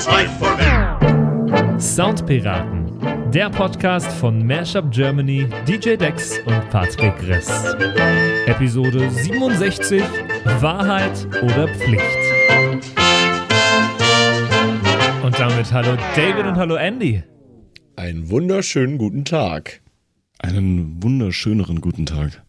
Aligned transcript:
it's 0.00 0.06
life 0.08 0.30
for 0.38 0.56
me. 0.56 1.78
Soundpiraten, 1.78 3.30
der 3.32 3.50
Podcast 3.50 4.10
von 4.12 4.46
Mashup 4.46 4.90
Germany, 4.90 5.46
DJ 5.68 5.96
Dex 5.96 6.38
und 6.46 6.70
Patrick 6.70 7.12
Riss. 7.28 7.50
Episode 8.46 9.10
67: 9.10 10.02
Wahrheit 10.60 11.26
oder 11.42 11.68
Pflicht. 11.68 12.02
Und 15.22 15.38
damit 15.38 15.70
hallo 15.70 15.96
David 16.16 16.46
und 16.46 16.56
hallo 16.56 16.76
Andy. 16.76 17.22
Einen 17.96 18.30
wunderschönen 18.30 18.96
guten 18.96 19.24
Tag. 19.26 19.82
Einen 20.38 21.02
wunderschöneren 21.02 21.80
guten 21.82 22.06
Tag. 22.06 22.42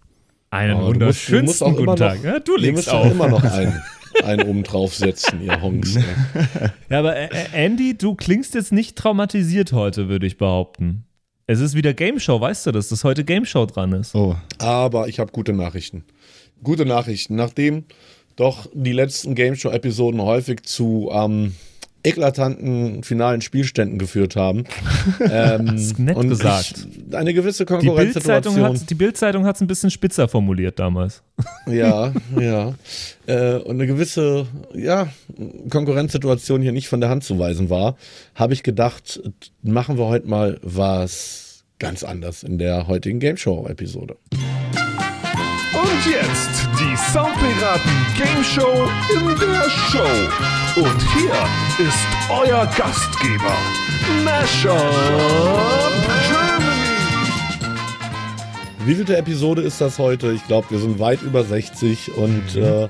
Einen 0.51 0.75
Oh, 0.77 0.93
du 0.93 1.05
musst- 1.05 1.27
du 1.27 1.33
wunderschönsten 1.33 1.45
musst 1.45 1.63
auch 1.63 1.75
guten 1.75 1.95
Tag. 1.97 2.17
noch- 2.17 2.23
ja, 2.23 2.39
du 2.39 2.55
legst 2.55 2.89
auch 2.89 3.11
immer 3.11 3.27
noch 3.27 3.43
einen, 3.53 3.81
einen 4.23 4.47
oben 4.47 4.63
draufsetzen, 4.63 5.43
ihr 5.43 5.61
Honks. 5.61 5.95
ne? 5.95 6.03
Ja, 6.89 6.99
aber 6.99 7.15
äh, 7.15 7.25
äh, 7.27 7.65
Andy, 7.65 7.97
du 7.97 8.15
klingst 8.15 8.53
jetzt 8.55 8.71
nicht 8.71 8.97
traumatisiert 8.97 9.73
heute, 9.73 10.09
würde 10.09 10.27
ich 10.27 10.37
behaupten. 10.37 11.05
Es 11.47 11.59
ist 11.59 11.75
wieder 11.75 11.93
Game 11.93 12.19
Show, 12.19 12.39
weißt 12.39 12.67
du, 12.67 12.71
dass 12.71 12.89
das 12.89 13.03
heute 13.03 13.23
Game 13.23 13.45
Show 13.45 13.65
dran 13.65 13.91
ist? 13.93 14.15
Oh, 14.15 14.35
Aber 14.59 15.07
ich 15.07 15.19
habe 15.19 15.31
gute 15.31 15.53
Nachrichten. 15.53 16.05
Gute 16.63 16.85
Nachrichten. 16.85 17.35
Nachdem 17.35 17.85
doch 18.35 18.67
die 18.73 18.93
letzten 18.93 19.35
Game 19.35 19.55
Show-Episoden 19.55 20.21
häufig 20.21 20.63
zu 20.63 21.09
ähm, 21.11 21.53
eklatanten 22.03 23.03
finalen 23.03 23.41
Spielständen 23.41 23.97
geführt 23.99 24.35
haben. 24.35 24.63
Ähm, 25.19 25.71
Hast 25.71 25.99
nett 25.99 26.15
und 26.15 26.29
gesagt. 26.29 26.87
Ich, 27.09 27.15
eine 27.15 27.33
gewisse 27.33 27.65
Die 27.65 27.73
Bildzeitung 27.73 27.87
Konkurrenzsituation. 27.87 28.63
hat 28.79 28.89
die 28.89 28.95
Bildzeitung 28.95 29.45
hat's 29.45 29.61
ein 29.61 29.67
bisschen 29.67 29.89
spitzer 29.89 30.27
formuliert 30.27 30.79
damals. 30.79 31.21
Ja, 31.67 32.13
ja. 32.39 32.73
Äh, 33.27 33.55
und 33.55 33.75
eine 33.75 33.87
gewisse, 33.87 34.45
ja, 34.73 35.07
Konkurrenzsituation 35.69 36.61
hier 36.61 36.71
nicht 36.71 36.87
von 36.87 37.01
der 37.01 37.09
Hand 37.09 37.23
zu 37.23 37.37
weisen 37.39 37.69
war, 37.69 37.97
habe 38.35 38.53
ich 38.53 38.63
gedacht, 38.63 39.21
machen 39.63 39.97
wir 39.97 40.05
heute 40.05 40.27
mal 40.27 40.59
was 40.61 41.63
ganz 41.79 42.03
anders 42.03 42.43
in 42.43 42.57
der 42.57 42.87
heutigen 42.87 43.19
Game 43.19 43.37
Show-Episode. 43.37 44.17
Und 45.73 46.11
jetzt 46.11 46.60
die 46.81 46.97
Soundpiraten 46.97 47.91
Game 48.17 48.43
Show 48.43 48.89
in 49.13 49.27
der 49.39 49.69
Show. 49.69 50.81
Und 50.81 51.01
hier 51.13 51.33
ist 51.77 52.07
euer 52.29 52.65
Gastgeber, 52.75 53.55
Mashup 54.23 54.73
Germany. 56.27 56.81
Wie 58.85 58.95
vielte 58.95 59.15
Episode 59.15 59.61
ist 59.61 59.79
das 59.79 59.99
heute? 59.99 60.31
Ich 60.31 60.45
glaube, 60.47 60.71
wir 60.71 60.79
sind 60.79 60.97
weit 60.97 61.21
über 61.21 61.43
60 61.43 62.15
und 62.15 62.55
äh, 62.55 62.89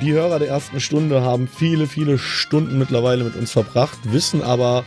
die 0.00 0.12
Hörer 0.12 0.38
der 0.38 0.48
ersten 0.48 0.78
Stunde 0.78 1.22
haben 1.22 1.48
viele, 1.48 1.88
viele 1.88 2.16
Stunden 2.16 2.78
mittlerweile 2.78 3.24
mit 3.24 3.34
uns 3.34 3.50
verbracht, 3.50 3.98
wissen 4.04 4.40
aber 4.40 4.84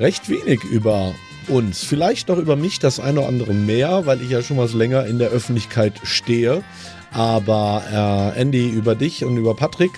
recht 0.00 0.30
wenig 0.30 0.64
über 0.64 1.12
uns. 1.48 1.84
Vielleicht 1.84 2.28
noch 2.28 2.38
über 2.38 2.56
mich 2.56 2.78
das 2.78 3.00
eine 3.00 3.20
oder 3.20 3.28
andere 3.28 3.52
mehr, 3.52 4.06
weil 4.06 4.22
ich 4.22 4.30
ja 4.30 4.40
schon 4.42 4.56
was 4.56 4.72
länger 4.72 5.04
in 5.04 5.18
der 5.18 5.28
Öffentlichkeit 5.28 6.00
stehe. 6.04 6.62
Aber 7.12 8.32
äh, 8.36 8.40
Andy, 8.40 8.68
über 8.68 8.94
dich 8.94 9.24
und 9.24 9.36
über 9.36 9.54
Patrick 9.54 9.92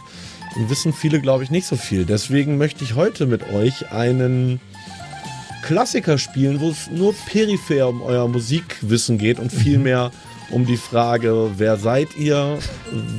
wissen 0.69 0.93
viele, 0.93 1.21
glaube 1.21 1.45
ich, 1.45 1.51
nicht 1.51 1.67
so 1.67 1.77
viel. 1.77 2.05
Deswegen 2.05 2.59
möchte 2.59 2.85
ich 2.85 2.95
heute 2.95 3.27
mit 3.27 3.53
euch 3.53 3.93
einen 3.93 4.61
Klassiker 5.63 6.19
spielen, 6.19 6.61
wo 6.61 6.71
es 6.71 6.91
nur 6.91 7.15
peripher 7.27 7.89
um 7.89 8.03
euer 8.03 8.27
Musikwissen 8.29 9.19
geht 9.19 9.39
und 9.39 9.53
vielmehr 9.53 10.11
um 10.51 10.65
die 10.65 10.77
Frage, 10.79 11.51
wer 11.59 11.77
seid 11.77 12.17
ihr, 12.17 12.59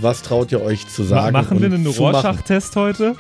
was 0.02 0.24
traut 0.24 0.52
ihr 0.52 0.62
euch 0.62 0.88
zu 0.88 1.04
sagen? 1.04 1.34
machen 1.34 1.60
wir 1.62 1.72
einen. 1.72 1.86
Rorschach-Test 1.86 2.76
heute? 2.76 3.16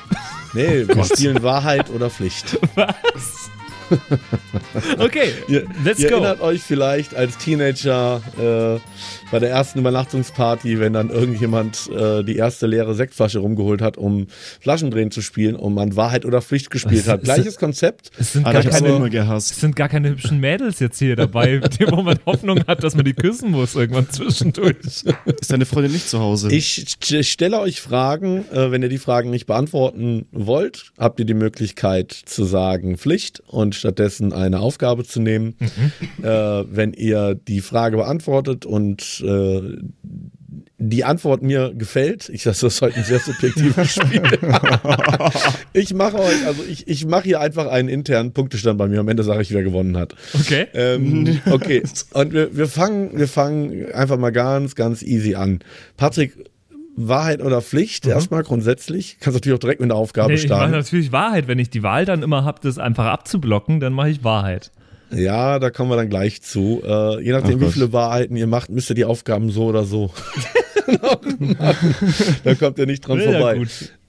Nee, 0.53 0.87
wir 0.87 1.03
spielen 1.15 1.43
Wahrheit 1.43 1.89
oder 1.91 2.09
Pflicht. 2.09 2.57
Was? 2.75 3.38
okay, 4.99 5.33
Ihr, 5.47 5.65
let's 5.83 5.99
ihr 5.99 6.09
go. 6.09 6.15
erinnert 6.15 6.41
euch 6.41 6.61
vielleicht 6.61 7.15
als 7.15 7.37
Teenager 7.37 8.21
äh, 8.37 8.79
bei 9.31 9.39
der 9.39 9.49
ersten 9.49 9.79
Übernachtungsparty, 9.79 10.79
wenn 10.79 10.93
dann 10.93 11.09
irgendjemand 11.09 11.89
äh, 11.91 12.23
die 12.23 12.35
erste 12.35 12.67
leere 12.67 12.95
Sektflasche 12.95 13.39
rumgeholt 13.39 13.81
hat, 13.81 13.97
um 13.97 14.27
Flaschendrehen 14.59 15.11
zu 15.11 15.21
spielen 15.21 15.55
und 15.55 15.73
man 15.73 15.95
Wahrheit 15.95 16.25
oder 16.25 16.41
Pflicht 16.41 16.69
gespielt 16.71 17.07
hat. 17.07 17.23
Gleiches 17.23 17.57
Konzept. 17.57 18.11
Es 18.17 18.33
sind, 18.33 18.43
gar 18.43 18.63
keine, 18.63 18.87
immer 18.87 19.35
es 19.35 19.49
sind 19.49 19.75
gar 19.75 19.89
keine 19.89 20.09
hübschen 20.09 20.39
Mädels 20.39 20.79
jetzt 20.79 20.99
hier 20.99 21.15
dabei, 21.15 21.57
die- 21.59 21.87
wo 21.91 22.01
man 22.01 22.17
Hoffnung 22.25 22.63
hat, 22.67 22.83
dass 22.83 22.95
man 22.95 23.05
die 23.05 23.13
küssen 23.13 23.51
muss 23.51 23.75
irgendwann 23.75 24.09
zwischendurch. 24.09 24.75
Ist 25.39 25.51
deine 25.51 25.65
Freundin 25.65 25.91
nicht 25.93 26.09
zu 26.09 26.19
Hause? 26.19 26.51
Ich 26.51 26.85
st- 27.01 27.23
stelle 27.23 27.59
euch 27.59 27.81
Fragen. 27.81 28.45
Äh, 28.51 28.71
wenn 28.71 28.81
ihr 28.81 28.89
die 28.89 28.97
Fragen 28.97 29.29
nicht 29.29 29.45
beantworten 29.45 30.25
wollt, 30.31 30.91
habt 30.97 31.19
ihr 31.19 31.25
die 31.25 31.33
Möglichkeit 31.33 32.11
zu 32.11 32.45
sagen 32.45 32.97
Pflicht 32.97 33.41
und 33.47 33.75
stattdessen 33.79 34.33
eine 34.33 34.59
Aufgabe 34.59 35.03
zu 35.03 35.19
nehmen. 35.21 35.55
Äh, 36.21 36.63
wenn 36.69 36.93
ihr 36.93 37.35
die 37.35 37.61
Frage 37.61 37.97
beantwortet 37.97 38.65
und 38.65 39.23
äh, 39.25 39.77
die 40.77 41.03
Antwort 41.03 41.41
mir 41.41 41.73
gefällt, 41.73 42.29
ich 42.29 42.43
das 42.43 42.63
ist 42.63 42.81
heute 42.81 42.97
ein 42.97 43.03
sehr 43.03 43.19
subjektives 43.19 43.91
Spiel. 43.95 44.21
ich 45.73 45.93
mache 45.93 46.19
euch, 46.19 46.45
also 46.45 46.63
ich, 46.63 46.87
ich 46.87 47.05
mache 47.05 47.23
hier 47.23 47.41
einfach 47.41 47.67
einen 47.67 47.89
internen 47.89 48.31
Punktestand 48.31 48.77
bei 48.77 48.87
mir. 48.87 48.99
Am 49.01 49.07
Ende 49.07 49.23
sage 49.23 49.41
ich, 49.41 49.53
wer 49.53 49.63
gewonnen 49.63 49.97
hat. 49.97 50.15
Okay. 50.33 50.67
Ähm, 50.73 51.41
okay, 51.51 51.83
und 52.13 52.33
wir, 52.33 52.55
wir, 52.55 52.67
fangen, 52.67 53.17
wir 53.17 53.27
fangen 53.27 53.91
einfach 53.91 54.17
mal 54.17 54.31
ganz, 54.31 54.75
ganz 54.75 55.01
easy 55.01 55.35
an. 55.35 55.59
Patrick, 55.97 56.33
Wahrheit 57.07 57.41
oder 57.41 57.61
Pflicht? 57.61 58.05
Erstmal 58.05 58.43
grundsätzlich. 58.43 59.17
Kannst 59.19 59.35
natürlich 59.35 59.55
auch 59.55 59.59
direkt 59.59 59.79
mit 59.81 59.89
einer 59.91 59.99
Aufgabe 59.99 60.29
Nee, 60.29 60.35
ich 60.35 60.47
mache 60.49 60.57
starten. 60.59 60.71
natürlich 60.73 61.11
Wahrheit. 61.11 61.47
Wenn 61.47 61.59
ich 61.59 61.69
die 61.69 61.83
Wahl 61.83 62.05
dann 62.05 62.23
immer 62.23 62.43
habe, 62.43 62.59
das 62.61 62.77
einfach 62.77 63.05
abzublocken, 63.05 63.79
dann 63.79 63.93
mache 63.93 64.09
ich 64.09 64.23
Wahrheit. 64.23 64.71
Ja, 65.11 65.57
da 65.59 65.69
kommen 65.71 65.89
wir 65.89 65.95
dann 65.95 66.09
gleich 66.09 66.41
zu. 66.41 66.81
Äh, 66.85 67.23
je 67.23 67.31
nachdem, 67.31 67.59
Ach 67.61 67.67
wie 67.67 67.71
viele 67.71 67.93
Wahrheiten 67.93 68.35
ihr 68.35 68.45
macht, 68.47 68.69
müsst 68.69 68.89
ihr 68.91 68.95
die 68.95 69.05
Aufgaben 69.05 69.49
so 69.49 69.65
oder 69.65 69.83
so 69.83 70.11
machen. 71.01 71.57
Da 72.43 72.55
kommt 72.55 72.77
ihr 72.77 72.85
nicht 72.85 73.07
dran 73.07 73.19
Ja, 73.19 73.31
vorbei. 73.31 73.61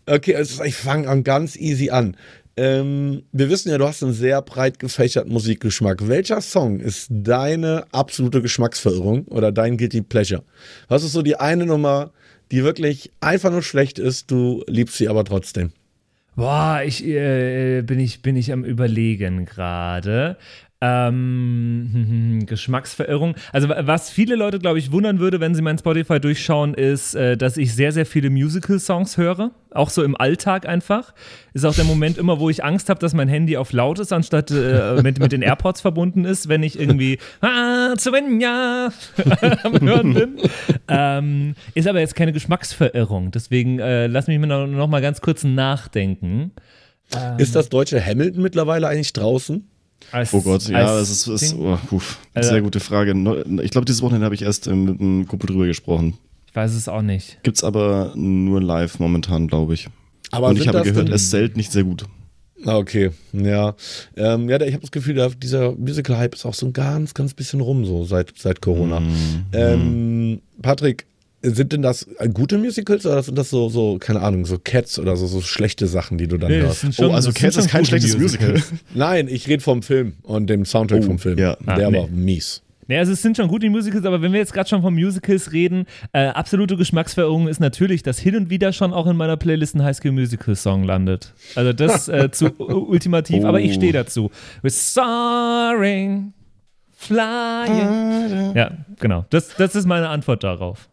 Okay, 0.07 0.35
also 0.37 0.65
ich 0.65 0.75
fange 0.75 1.09
an 1.09 1.25
ganz 1.25 1.57
easy 1.57 1.91
an. 1.91 2.17
Ähm, 2.57 3.23
wir 3.33 3.49
wissen 3.49 3.71
ja, 3.71 3.79
du 3.79 3.87
hast 3.87 4.03
einen 4.03 4.13
sehr 4.13 4.43
breit 4.43 4.79
gefächerten 4.79 5.33
Musikgeschmack. 5.33 6.09
Welcher 6.09 6.41
Song 6.41 6.81
ist 6.81 7.07
deine 7.11 7.85
absolute 7.93 8.43
Geschmacksverirrung 8.43 9.25
oder 9.29 9.53
dein 9.53 9.77
Guilty 9.77 10.03
Pleasure? 10.03 10.43
Was 10.89 11.05
ist 11.05 11.13
so 11.13 11.23
die 11.23 11.37
eine 11.37 11.65
Nummer, 11.65 12.11
die 12.51 12.65
wirklich 12.65 13.13
einfach 13.21 13.51
nur 13.51 13.63
schlecht 13.63 13.99
ist, 13.99 14.31
du 14.31 14.65
liebst 14.67 14.97
sie 14.97 15.09
aber 15.09 15.25
trotzdem? 15.25 15.73
Boah, 16.37 16.83
ich 16.85 17.05
äh, 17.05 17.83
bin 17.83 17.99
ich 17.99 18.23
bin 18.23 18.37
ich 18.37 18.53
am 18.53 18.65
überlegen 18.65 19.45
gerade. 19.45 20.37
Ähm, 20.83 22.43
Geschmacksverirrung. 22.47 23.35
Also 23.53 23.69
wa- 23.69 23.83
was 23.83 24.11
viele 24.11 24.35
Leute, 24.37 24.59
glaube 24.59 24.79
ich, 24.79 24.93
wundern 24.93 25.19
würde, 25.19 25.39
wenn 25.41 25.55
sie 25.55 25.63
mein 25.63 25.77
Spotify 25.79 26.19
durchschauen, 26.21 26.75
ist, 26.75 27.15
äh, 27.15 27.37
dass 27.37 27.57
ich 27.57 27.75
sehr, 27.75 27.93
sehr 27.93 28.07
viele 28.07 28.31
Musical-Songs 28.31 29.17
höre. 29.19 29.51
Auch 29.73 29.91
so 29.91 30.03
im 30.03 30.17
Alltag 30.17 30.67
einfach. 30.67 31.15
Ist 31.53 31.65
auch 31.65 31.75
der 31.75 31.85
Moment 31.85 32.19
immer, 32.19 32.41
wo 32.41 32.49
ich 32.51 32.65
Angst 32.65 32.89
habe, 32.89 32.99
dass 32.99 33.15
mein 33.15 33.29
Handy 33.29 33.57
auf 33.57 33.73
laut 33.73 33.99
ist, 33.99 34.13
anstatt 34.13 34.51
äh, 34.51 35.01
mit, 35.03 35.19
mit 35.21 35.33
den 35.33 35.43
AirPods 35.43 35.81
verbunden 35.81 36.25
ist, 36.25 36.49
wenn 36.49 36.63
ich 36.63 36.79
irgendwie 36.81 37.19
ah, 37.41 37.95
am 39.63 39.81
Hören 39.81 40.15
bin. 40.15 40.37
Ähm, 40.89 41.55
ist 41.75 41.87
aber 41.89 42.01
jetzt 42.01 42.17
keine 42.17 42.33
Geschmacksverirrung. 42.33 43.31
Deswegen 43.31 43.79
äh, 43.79 44.07
lass 44.07 44.27
mich 44.27 44.39
mal 44.39 44.47
noch, 44.47 44.67
noch 44.67 44.89
mal 44.89 45.01
ganz 45.03 45.21
kurz 45.21 45.45
nachdenken. 45.45 46.53
Ist 47.39 47.55
das 47.57 47.69
deutsche 47.69 48.05
Hamilton 48.05 48.41
mittlerweile 48.43 48.87
eigentlich 48.89 49.13
draußen? 49.13 49.70
Als- 50.13 50.33
oh 50.35 50.41
Gott, 50.43 50.69
ja, 50.69 50.99
es 50.99 51.11
ist, 51.11 51.27
ist 51.29 51.55
oh, 51.55 51.79
puh, 51.89 52.01
Also- 52.35 52.51
sehr 52.51 52.63
gute 52.63 52.81
Frage. 52.81 53.13
Ich 53.63 53.71
glaube, 53.71 53.85
dieses 53.85 54.03
Wochenende 54.03 54.25
habe 54.25 54.35
ich 54.35 54.43
erst 54.43 54.67
ähm, 54.67 54.85
mit 54.85 55.01
einem 55.01 55.27
Kumpel 55.29 55.47
drüber 55.49 55.67
gesprochen. 55.67 56.15
Ich 56.47 56.57
weiß 56.57 56.75
es 56.75 56.89
auch 56.89 57.03
nicht. 57.03 57.39
Gibt's 57.45 57.63
aber 57.63 58.13
nur 58.17 58.61
live 58.61 58.99
momentan, 58.99 59.47
glaube 59.47 59.75
ich. 59.75 59.89
Aber 60.33 60.49
Und 60.49 60.59
ich 60.59 60.67
habe 60.69 60.79
das 60.79 60.87
gehört, 60.89 61.09
denn- 61.09 61.15
es 61.15 61.31
zählt 61.31 61.57
nicht 61.57 61.71
sehr 61.73 61.85
gut. 61.85 62.05
Ah, 62.67 62.77
Okay, 62.77 63.11
ja. 63.33 63.75
Ähm, 64.17 64.49
ja, 64.51 64.61
ich 64.61 64.73
habe 64.75 64.83
das 64.83 64.91
Gefühl, 64.91 65.31
dieser 65.43 65.73
Musical-Hype 65.73 66.35
ist 66.35 66.45
auch 66.45 66.53
so 66.55 66.67
ein 66.67 66.73
ganz, 66.75 67.15
ganz 67.15 67.33
bisschen 67.33 67.61
rum, 67.63 67.85
so 67.87 68.05
seit, 68.05 68.33
seit 68.37 68.61
Corona. 68.61 69.01
Mhm. 69.01 69.45
Ähm, 69.53 70.41
Patrick, 70.61 71.07
sind 71.43 71.73
denn 71.73 71.83
das 71.83 72.07
äh, 72.19 72.29
gute 72.29 72.59
Musicals 72.59 73.07
oder 73.07 73.23
sind 73.23 73.39
das 73.39 73.51
so, 73.51 73.69
so, 73.69 73.97
keine 73.99 74.21
Ahnung, 74.21 74.45
so 74.45 74.59
Cats 74.63 74.99
oder 74.99 75.17
so, 75.17 75.27
so 75.27 75.41
schlechte 75.41 75.87
Sachen, 75.87 76.19
die 76.19 76.29
du 76.29 76.37
dann 76.37 76.51
hörst? 76.53 76.85
Oh, 77.01 77.11
also 77.11 77.33
Cats 77.33 77.57
ist 77.57 77.69
kein 77.71 77.85
schlechtes 77.85 78.19
Musical. 78.19 78.61
Nein, 78.95 79.27
ich 79.29 79.49
rede 79.49 79.63
vom 79.63 79.83
Film 79.83 80.15
und 80.23 80.49
dem 80.51 80.65
Soundtrack 80.65 81.01
Oh, 81.03 81.07
vom 81.07 81.19
Film. 81.19 81.39
ja. 81.39 81.57
Der 81.57 81.87
Ah, 81.87 81.91
nee. 81.91 81.99
war 81.99 82.09
mies. 82.09 82.63
Nee, 82.89 82.99
also 82.99 83.13
es 83.13 83.23
sind 83.23 83.37
schon 83.37 83.47
gute 83.47 83.71
Musicals, 83.71 84.05
aber 84.05 84.21
wenn 84.21 84.33
wir 84.33 84.41
jetzt 84.41 84.53
gerade 84.53 84.69
schon 84.69 84.83
von 84.83 84.93
Musicals 84.93 85.53
reden, 85.53 85.87
äh, 86.13 86.27
absolute 86.27 86.77
Geschmacksverirrung 86.77 87.47
ist 87.47 87.61
natürlich, 87.61 88.03
dass 88.03 88.19
hin 88.19 88.35
und 88.35 88.51
wieder 88.51 88.73
schon 88.73 88.93
auch 88.93 89.07
in 89.07 89.17
meiner 89.17 89.37
Playlist 89.37 89.77
ein 89.77 89.85
Highschool 89.85 90.11
Musical 90.11 90.57
Song 90.57 90.83
landet. 90.83 91.33
Also 91.55 91.73
das 91.73 92.09
äh, 92.11 92.31
zu 92.33 92.51
ultimativ, 92.59 93.45
aber 93.45 93.61
ich 93.61 93.71
Oh. 93.71 93.75
stehe 93.77 93.93
dazu. 93.93 94.31
We're 94.65 94.71
soaring, 94.71 96.33
flying. 96.97 98.57
Ja, 98.57 98.73
genau. 98.99 99.25
Das, 99.31 99.55
das 99.57 99.75
ist 99.77 99.87
meine 99.87 100.09
Antwort 100.09 100.43
darauf. 100.45 100.90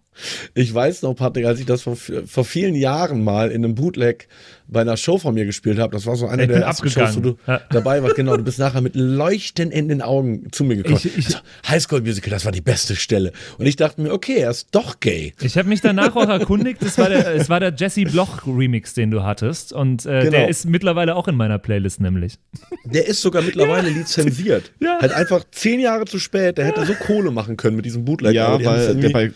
Ich 0.54 0.74
weiß 0.74 1.02
noch, 1.04 1.14
Patrick, 1.16 1.46
als 1.46 1.60
ich 1.60 1.66
das 1.66 1.81
vor, 1.84 1.96
vor 1.96 2.46
vielen 2.46 2.75
Jahren 2.75 3.24
mal 3.24 3.52
in 3.52 3.64
einem 3.64 3.75
Bootleg 3.75 4.28
bei 4.69 4.81
einer 4.81 4.98
Show 4.98 5.18
von 5.18 5.34
mir 5.34 5.46
gespielt 5.46 5.80
habe, 5.80 5.94
das 5.94 6.06
war 6.06 6.18
so 6.18 6.28
eine 6.28 6.44
Ich 6.44 6.50
der 6.50 6.58
ersten 6.62 6.90
Shows, 6.90 7.16
wo 7.16 7.22
du. 7.22 7.38
Ja. 7.48 7.62
dabei 7.69 8.04
warst. 8.04 8.16
Genau, 8.16 8.36
du 8.36 8.44
bist 8.44 8.60
nachher 8.60 8.81
mit 8.81 8.96
Leuchten 8.96 9.72
in 9.72 9.88
den 9.88 10.02
Augen 10.02 10.48
zu 10.52 10.66
mir 10.66 10.75
gekommen. 10.75 10.98
Ich- 10.98 11.18
ich- 11.18 11.25
also, 11.28 11.38
Highschool 11.68 12.02
Musical, 12.02 12.31
das 12.31 12.44
war 12.44 12.52
die 12.52 12.60
beste 12.62 12.96
Stelle. 12.98 13.31
Und 13.58 13.66
ich 13.66 13.78
dachte 13.78 14.02
mir, 14.02 14.12
okay, 14.12 14.36
er 14.38 14.52
ist 14.52 14.68
doch 14.72 15.00
gay. 15.00 15.34
Ich 15.42 15.58
habe 15.58 15.69
mich 15.69 15.80
danach 15.80 16.16
auch 16.18 16.28
erkundigt, 16.28 16.81
es 16.84 16.98
war 16.98 17.08
der, 17.10 17.28
es 17.36 17.50
war 17.50 17.62
der 17.62 17.74
Jesse 17.78 18.04
Bloch 18.04 18.46
Remix, 18.46 18.94
den 18.94 19.10
du 19.12 19.24
hattest. 19.24 19.72
Und 19.72 20.06
äh, 20.06 20.20
Genau. 20.20 20.31
der 20.31 20.50
ist 20.50 20.66
mittlerweile 20.66 21.16
auch 21.16 21.30
in 21.30 21.36
meiner 21.36 21.60
Playlist 21.60 22.02
nämlich. 22.02 22.38
Der 22.84 23.08
ist 23.08 23.22
sogar 23.22 23.44
mittlerweile 23.44 23.88
lizenziert. 23.90 24.74
Ja. 24.81 24.98
Halt 25.00 25.13
einfach 25.13 25.46
zehn 25.52 25.80
Jahre 25.80 26.04
zu 26.06 26.20
spät. 26.20 26.58
Der 26.58 26.66
hätte 26.66 26.86
so 26.86 26.94
Kohle 26.94 27.31
machen 27.31 27.56
können 27.56 27.78
mit 27.78 27.86
diesem 27.86 28.04
Bootleg. 28.04 28.34
Ja, 28.34 28.62
weil 28.63 28.96
der 28.96 29.10
bei, 29.10 29.31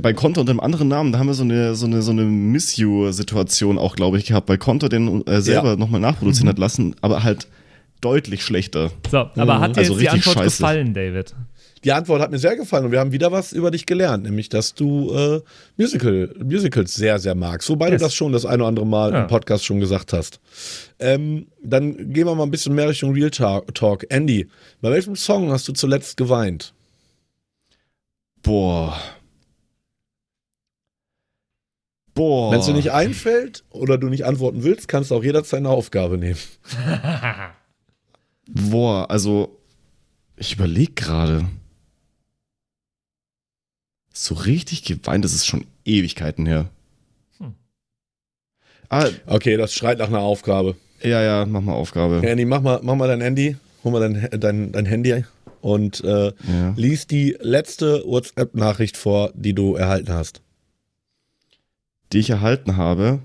bei 0.00 0.12
Konto 0.12 0.40
unter 0.40 0.50
einem 0.50 0.60
anderen 0.60 0.88
Namen, 0.88 1.12
da 1.12 1.18
haben 1.18 1.26
wir 1.26 1.34
so 1.34 1.42
eine, 1.44 1.74
so 1.74 1.86
eine, 1.86 2.02
so 2.02 2.10
eine 2.12 2.22
Miss-You-Situation 2.24 3.78
auch, 3.78 3.96
glaube 3.96 4.18
ich, 4.18 4.26
gehabt. 4.26 4.46
Bei 4.46 4.56
Konto 4.56 4.88
den 4.88 5.26
äh, 5.26 5.40
selber 5.40 5.70
Ja. 5.70 5.76
nochmal 5.76 6.00
nachproduzieren 6.00 6.48
hat 6.48 6.58
lassen, 6.58 6.94
aber 7.00 7.22
halt 7.22 7.46
deutlich 8.00 8.42
schlechter. 8.44 8.90
So, 9.10 9.18
aber 9.36 9.60
hat 9.60 9.76
dir 9.76 9.80
Also 9.80 9.92
jetzt 9.92 10.00
die 10.02 10.06
richtig 10.06 10.26
Antwort 10.28 10.44
scheiße. 10.44 10.56
gefallen, 10.58 10.94
David? 10.94 11.34
Die 11.84 11.92
Antwort 11.92 12.22
hat 12.22 12.30
mir 12.30 12.38
sehr 12.38 12.56
gefallen 12.56 12.86
und 12.86 12.92
wir 12.92 13.00
haben 13.00 13.12
wieder 13.12 13.30
was 13.30 13.52
über 13.52 13.70
dich 13.70 13.84
gelernt, 13.84 14.24
nämlich 14.24 14.48
dass 14.48 14.74
du 14.74 15.12
äh, 15.14 15.40
Musical, 15.76 16.34
Musicals 16.42 16.94
sehr, 16.94 17.18
sehr 17.18 17.34
magst. 17.34 17.68
Wobei 17.68 17.90
Yes. 17.90 18.00
du 18.00 18.06
das 18.06 18.14
schon 18.14 18.32
das 18.32 18.46
eine 18.46 18.62
oder 18.62 18.68
andere 18.68 18.86
Mal 18.86 19.12
Ja. 19.12 19.22
im 19.22 19.26
Podcast 19.26 19.66
schon 19.66 19.80
gesagt 19.80 20.14
hast. 20.14 20.40
Ähm, 20.98 21.46
dann 21.62 21.94
gehen 22.12 22.26
wir 22.26 22.34
mal 22.34 22.44
ein 22.44 22.50
bisschen 22.50 22.74
mehr 22.74 22.88
Richtung 22.88 23.12
Real 23.12 23.30
Talk. 23.30 23.74
Talk. 23.74 24.06
Andy, 24.08 24.48
bei 24.80 24.90
welchem 24.90 25.14
Song 25.14 25.50
hast 25.50 25.68
du 25.68 25.72
zuletzt 25.72 26.16
geweint? 26.16 26.72
Boah. 28.42 28.96
Boah. 32.14 32.52
Wenn 32.52 32.60
es 32.60 32.66
dir 32.66 32.74
nicht 32.74 32.92
einfällt 32.92 33.64
oder 33.70 33.98
du 33.98 34.08
nicht 34.08 34.24
antworten 34.24 34.62
willst, 34.62 34.86
kannst 34.88 35.10
du 35.10 35.16
auch 35.16 35.24
jederzeit 35.24 35.58
eine 35.58 35.70
Aufgabe 35.70 36.16
nehmen. 36.18 36.38
Boah, 38.48 39.10
also 39.10 39.58
ich 40.36 40.54
überlege 40.54 40.92
gerade. 40.92 41.46
So 44.12 44.34
richtig 44.34 44.84
geweint, 44.84 45.24
das 45.24 45.34
ist 45.34 45.46
schon 45.46 45.66
Ewigkeiten 45.84 46.46
her. 46.46 46.68
Hm. 47.38 47.54
Ah, 48.88 49.08
Okay, 49.26 49.56
das 49.56 49.74
schreit 49.74 49.98
nach 49.98 50.08
einer 50.08 50.20
Aufgabe. 50.20 50.76
ja, 51.02 51.20
ja, 51.22 51.46
mach 51.46 51.60
mal 51.62 51.72
Aufgabe. 51.74 52.20
Ja, 52.22 52.30
Andy, 52.30 52.44
mach 52.44 52.60
mal, 52.62 52.78
mach 52.82 52.94
mal 52.94 53.08
dein 53.08 53.20
Handy, 53.22 53.56
hol 53.82 53.92
mal 53.92 54.00
dein, 54.00 54.28
dein, 54.40 54.72
dein 54.72 54.86
Handy 54.86 55.24
und 55.62 56.04
äh, 56.04 56.26
Ja. 56.46 56.74
lies 56.76 57.06
die 57.08 57.36
letzte 57.40 58.04
WhatsApp-Nachricht 58.06 58.96
vor, 58.96 59.32
die 59.34 59.52
du 59.54 59.74
erhalten 59.74 60.12
hast. 60.12 60.42
Die 62.12 62.18
ich 62.18 62.30
erhalten 62.30 62.76
habe. 62.76 63.20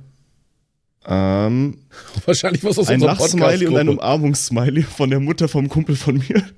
Ähm, 1.07 1.77
Wahrscheinlich 2.25 2.63
was 2.63 2.77
aus 2.79 2.87
ein 2.89 2.99
Lachsmiley 2.99 3.67
und 3.67 3.77
ein. 3.77 3.89
Umarmungssmiley 3.89 4.83
von 4.83 5.09
der 5.09 5.19
Mutter 5.19 5.47
vom 5.47 5.69
Kumpel 5.69 5.95
von 5.95 6.17
mir. 6.17 6.43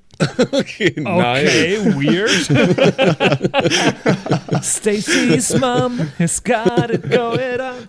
Okay, 0.51 0.93
nein. 0.97 1.47
Okay, 1.47 1.77
weird. 1.95 2.29
Stacy's 4.63 5.57
mom 5.59 5.97
has 6.19 6.39
got 6.43 6.91
it 6.91 7.09
going 7.09 7.59
on. 7.59 7.87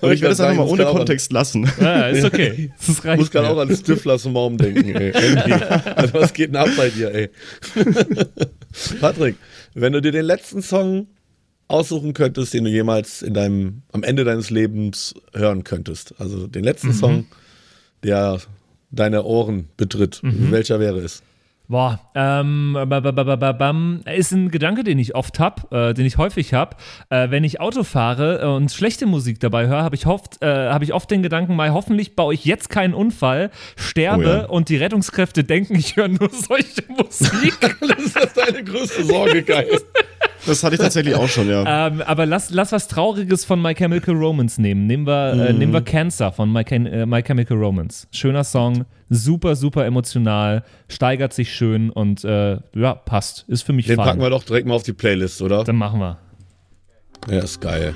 Und 0.00 0.12
ich 0.12 0.20
werde 0.22 0.34
es 0.34 0.40
einfach 0.40 0.64
mal 0.64 0.70
ohne 0.70 0.86
auch 0.86 0.92
an- 0.92 0.98
Kontext 0.98 1.32
lassen. 1.32 1.68
Ja, 1.80 2.06
ist 2.08 2.24
okay. 2.24 2.70
Das 2.78 2.88
Ich 2.98 3.04
reicht 3.04 3.18
muss 3.18 3.30
gerade 3.32 3.48
auch 3.50 3.58
an 3.58 3.74
Stiflers 3.74 4.24
Mom 4.26 4.56
denken, 4.58 4.94
ey. 4.94 5.12
Also, 5.96 6.14
was 6.14 6.32
geht 6.32 6.50
denn 6.50 6.56
ab 6.56 6.68
bei 6.76 6.88
dir, 6.88 7.12
ey? 7.12 7.30
Patrick, 9.00 9.34
wenn 9.74 9.92
du 9.92 10.00
dir 10.00 10.12
den 10.12 10.24
letzten 10.24 10.62
Song 10.62 11.08
aussuchen 11.72 12.12
könntest, 12.14 12.54
den 12.54 12.64
du 12.64 12.70
jemals 12.70 13.22
in 13.22 13.34
deinem, 13.34 13.82
am 13.92 14.02
Ende 14.02 14.24
deines 14.24 14.50
Lebens 14.50 15.14
hören 15.34 15.64
könntest, 15.64 16.14
also 16.18 16.46
den 16.46 16.64
letzten 16.64 16.88
Mhm. 16.88 16.92
Song, 16.94 17.26
der 18.04 18.38
deine 18.90 19.24
Ohren 19.24 19.68
betritt, 19.76 20.20
Mhm. 20.22 20.50
welcher 20.50 20.78
wäre 20.80 20.98
es? 20.98 21.22
Boah, 21.68 22.00
ähm, 22.14 22.72
ba- 22.74 22.84
ba- 22.84 23.00
ba- 23.12 23.22
ba- 23.24 23.36
ba- 23.36 23.52
bam. 23.52 24.00
ist 24.14 24.32
ein 24.32 24.50
Gedanke, 24.50 24.84
den 24.84 24.98
ich 24.98 25.14
oft 25.14 25.38
habe, 25.38 25.74
äh, 25.90 25.94
den 25.94 26.04
ich 26.04 26.18
häufig 26.18 26.52
habe. 26.52 26.76
Äh, 27.08 27.30
wenn 27.30 27.44
ich 27.44 27.60
Auto 27.60 27.82
fahre 27.82 28.42
äh, 28.42 28.46
und 28.46 28.70
schlechte 28.70 29.06
Musik 29.06 29.40
dabei 29.40 29.68
höre, 29.68 29.82
habe 29.82 29.94
ich, 29.94 30.06
oft, 30.06 30.42
äh, 30.42 30.46
hab 30.68 30.82
ich 30.82 30.92
oft 30.92 31.10
den 31.10 31.22
Gedanken, 31.22 31.56
mal 31.56 31.72
hoffentlich 31.72 32.14
baue 32.14 32.34
ich 32.34 32.44
jetzt 32.44 32.68
keinen 32.68 32.92
Unfall, 32.92 33.50
sterbe 33.76 34.22
Oh 34.24 34.28
ja. 34.42 34.44
und 34.46 34.68
die 34.68 34.76
Rettungskräfte 34.76 35.44
denken, 35.44 35.76
ich 35.76 35.96
höre 35.96 36.08
nur 36.08 36.28
solche 36.32 36.82
Musik. 36.88 37.54
ist 38.04 38.16
das 38.16 38.34
deine 38.34 38.62
größte 38.64 39.04
Sorge, 39.04 39.42
Geist? 39.42 39.86
Das 40.46 40.64
hatte 40.64 40.74
ich 40.74 40.80
tatsächlich 40.80 41.14
auch 41.14 41.28
schon, 41.28 41.48
ja. 41.48 41.86
ähm, 41.86 42.02
aber 42.02 42.26
lass, 42.26 42.50
lass 42.50 42.72
was 42.72 42.88
Trauriges 42.88 43.44
von 43.44 43.62
My 43.62 43.74
Chemical 43.74 44.14
Romance 44.14 44.60
nehmen. 44.60 44.86
Nehmen 44.86 45.06
wir, 45.06 45.34
Mhm. 45.34 45.40
äh, 45.40 45.52
nehmen 45.52 45.72
wir 45.72 45.82
Cancer 45.82 46.32
von 46.32 46.52
My, 46.52 46.64
Chem 46.64 46.86
äh, 46.86 47.06
My 47.06 47.22
Chemical 47.22 47.56
Romance. 47.56 48.06
Schöner 48.10 48.42
Song, 48.44 48.84
super, 49.08 49.54
super 49.56 49.84
emotional, 49.86 50.64
steigert 50.88 51.32
sich 51.32 51.54
schön 51.54 51.90
und 51.90 52.24
äh, 52.24 52.58
ja, 52.74 52.94
passt. 52.94 53.44
Ist 53.48 53.62
für 53.62 53.72
mich 53.72 53.86
Den 53.86 53.96
fein. 53.96 54.06
packen 54.06 54.20
wir 54.20 54.30
doch 54.30 54.42
direkt 54.44 54.66
mal 54.66 54.74
auf 54.74 54.82
die 54.82 54.92
Playlist, 54.92 55.40
oder? 55.42 55.64
Dann 55.64 55.76
machen 55.76 56.00
wir. 56.00 56.18
Ja, 57.28 57.38
ist 57.40 57.60
geil. 57.60 57.94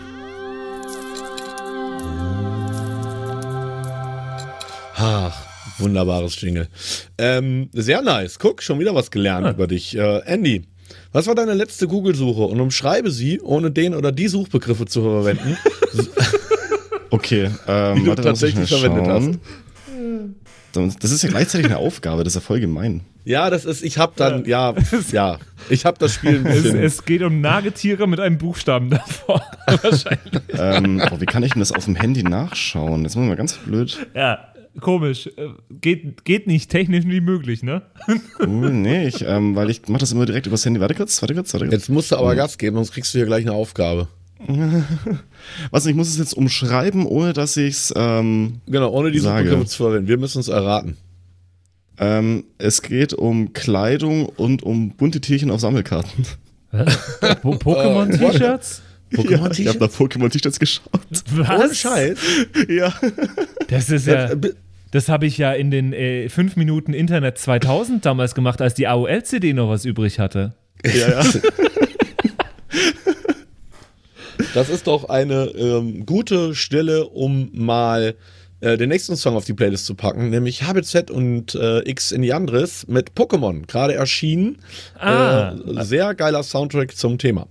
Ach, 4.98 5.36
wunderbares 5.78 6.40
Jingle. 6.40 6.68
Ähm, 7.18 7.68
sehr 7.72 8.02
nice. 8.02 8.38
Guck, 8.38 8.62
schon 8.62 8.78
wieder 8.78 8.94
was 8.94 9.10
gelernt 9.10 9.48
über 9.48 9.66
dich. 9.66 9.96
Äh, 9.96 10.20
Andy, 10.24 10.62
was 11.12 11.26
war 11.26 11.34
deine 11.34 11.54
letzte 11.54 11.86
Google-Suche? 11.88 12.42
Und 12.42 12.60
umschreibe 12.60 13.10
sie, 13.10 13.40
ohne 13.40 13.70
den 13.70 13.94
oder 13.94 14.12
die 14.12 14.28
Suchbegriffe 14.28 14.86
zu 14.86 15.02
verwenden. 15.02 15.56
Okay, 17.10 17.50
ähm, 17.68 18.00
du 18.04 18.06
warte, 18.08 18.22
tatsächlich 18.22 18.68
verwendet 18.68 19.06
schauen. 19.06 20.34
Das 21.00 21.10
ist 21.12 21.22
ja 21.22 21.30
gleichzeitig 21.30 21.66
eine 21.66 21.78
Aufgabe, 21.78 22.24
das 22.24 22.32
ist 22.32 22.42
ja 22.42 22.46
voll 22.46 22.60
gemein. 22.60 23.02
ja, 23.24 23.48
das 23.48 23.64
ist, 23.64 23.82
ich 23.82 23.96
hab 23.96 24.16
dann, 24.16 24.44
ja, 24.44 24.74
ja, 25.12 25.38
ich 25.70 25.86
hab 25.86 25.98
das 25.98 26.14
Spiel 26.14 26.40
ein 26.40 26.46
Es, 26.46 26.62
bisschen. 26.64 26.82
es 26.82 27.04
geht 27.04 27.22
um 27.22 27.40
Nagetiere 27.40 28.06
mit 28.06 28.20
einem 28.20 28.38
Buchstaben 28.38 28.90
davor. 28.90 29.40
Wahrscheinlich. 29.66 30.42
ähm, 30.58 30.98
boah, 31.08 31.20
wie 31.20 31.26
kann 31.26 31.42
ich 31.44 31.52
denn 31.52 31.60
das 31.60 31.72
auf 31.72 31.84
dem 31.86 31.94
Handy 31.94 32.22
nachschauen? 32.24 33.04
Jetzt 33.04 33.14
muss 33.14 33.22
ich 33.22 33.28
mal 33.28 33.36
ganz 33.36 33.54
blöd. 33.54 34.06
Ja, 34.14 34.48
komisch. 34.80 35.26
Äh, 35.36 35.48
Geht, 35.80 36.24
geht 36.24 36.46
nicht 36.46 36.70
technisch 36.70 37.04
nie 37.04 37.20
möglich, 37.20 37.62
ne? 37.62 37.82
Uh, 38.40 38.46
nee, 38.46 39.06
ich, 39.08 39.22
ähm, 39.26 39.54
weil 39.56 39.70
ich 39.70 39.86
mache 39.88 40.00
das 40.00 40.12
immer 40.12 40.26
direkt 40.26 40.46
übers 40.46 40.64
Handy. 40.64 40.80
Warte 40.80 40.94
kurz, 40.94 41.20
warte 41.22 41.34
kurz, 41.34 41.52
warte 41.52 41.66
kurz. 41.66 41.74
Jetzt 41.74 41.88
musst 41.88 42.10
du 42.12 42.16
aber 42.16 42.34
Gas 42.34 42.58
geben, 42.58 42.76
sonst 42.76 42.92
kriegst 42.92 43.12
du 43.14 43.18
hier 43.18 43.26
gleich 43.26 43.44
eine 43.44 43.52
Aufgabe. 43.54 44.08
Was, 45.70 45.86
ich 45.86 45.94
muss 45.94 46.08
es 46.08 46.18
jetzt 46.18 46.34
umschreiben, 46.34 47.06
ohne 47.06 47.32
dass 47.32 47.56
ich 47.56 47.74
es, 47.74 47.94
ähm, 47.96 48.60
Genau, 48.66 48.90
ohne 48.90 49.10
die 49.10 49.18
Sage. 49.18 49.48
Suchbegriffe 49.48 49.70
zu 49.70 49.76
verwenden. 49.84 50.08
Wir 50.08 50.18
müssen 50.18 50.40
es 50.40 50.48
erraten. 50.48 50.96
ähm, 51.98 52.44
es 52.58 52.82
geht 52.82 53.14
um 53.14 53.52
Kleidung 53.54 54.26
und 54.26 54.62
um 54.62 54.90
bunte 54.90 55.20
Tierchen 55.20 55.50
auf 55.50 55.60
Sammelkarten. 55.60 56.26
Po- 57.42 57.54
Pokémon-T-Shirts? 57.54 58.82
Ja, 59.12 59.50
ich 59.50 59.66
habe 59.68 59.78
nach 59.78 59.88
Pokémon-T-Shirts 59.90 60.58
geschaut. 60.58 60.90
Ohne 61.32 61.48
Was? 61.48 61.78
Scheiß. 61.78 62.18
ja. 62.68 62.92
Das 63.68 63.88
ist 63.88 64.06
ja. 64.06 64.30
Das 64.96 65.10
habe 65.10 65.26
ich 65.26 65.36
ja 65.36 65.52
in 65.52 65.70
den 65.70 65.92
äh, 65.92 66.30
5 66.30 66.56
Minuten 66.56 66.94
Internet 66.94 67.36
2000 67.36 68.06
damals 68.06 68.34
gemacht, 68.34 68.62
als 68.62 68.72
die 68.72 68.86
AOL-CD 68.86 69.52
noch 69.52 69.68
was 69.68 69.84
übrig 69.84 70.18
hatte. 70.18 70.54
Ja, 70.86 71.20
ja. 71.20 71.22
Das 74.54 74.70
ist 74.70 74.86
doch 74.86 75.10
eine 75.10 75.44
ähm, 75.54 76.06
gute 76.06 76.54
Stelle, 76.54 77.08
um 77.08 77.50
mal 77.52 78.14
äh, 78.62 78.78
den 78.78 78.88
nächsten 78.88 79.16
Song 79.16 79.36
auf 79.36 79.44
die 79.44 79.52
Playlist 79.52 79.84
zu 79.84 79.94
packen, 79.94 80.30
nämlich 80.30 80.62
HBZ 80.62 81.10
und 81.10 81.54
äh, 81.54 81.80
X 81.88 82.10
in 82.10 82.22
die 82.22 82.32
Andres 82.32 82.86
mit 82.88 83.10
Pokémon, 83.10 83.66
gerade 83.66 83.92
erschienen. 83.94 84.56
Ah. 84.98 85.52
Äh, 85.52 85.84
sehr 85.84 86.14
geiler 86.14 86.42
Soundtrack 86.42 86.96
zum 86.96 87.18
Thema. 87.18 87.48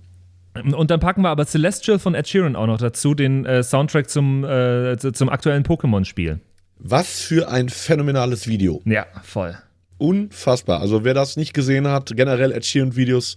Und 0.72 0.90
dann 0.90 0.98
packen 0.98 1.22
wir 1.22 1.28
aber 1.28 1.46
Celestial 1.46 2.00
von 2.00 2.16
Ed 2.16 2.26
Sheeran 2.26 2.56
auch 2.56 2.66
noch 2.66 2.78
dazu, 2.78 3.14
den 3.14 3.46
äh, 3.46 3.62
Soundtrack 3.62 4.10
zum, 4.10 4.42
äh, 4.42 4.96
zu- 4.98 5.12
zum 5.12 5.28
aktuellen 5.28 5.62
Pokémon-Spiel. 5.62 6.40
Was 6.78 7.20
für 7.22 7.48
ein 7.50 7.68
phänomenales 7.68 8.46
Video. 8.46 8.82
Ja, 8.84 9.06
voll. 9.22 9.56
Unfassbar. 9.98 10.80
Also 10.80 11.04
wer 11.04 11.14
das 11.14 11.36
nicht 11.36 11.54
gesehen 11.54 11.88
hat, 11.88 12.12
generell 12.16 12.52
Ed 12.52 12.66
Sheeran 12.66 12.96
Videos, 12.96 13.34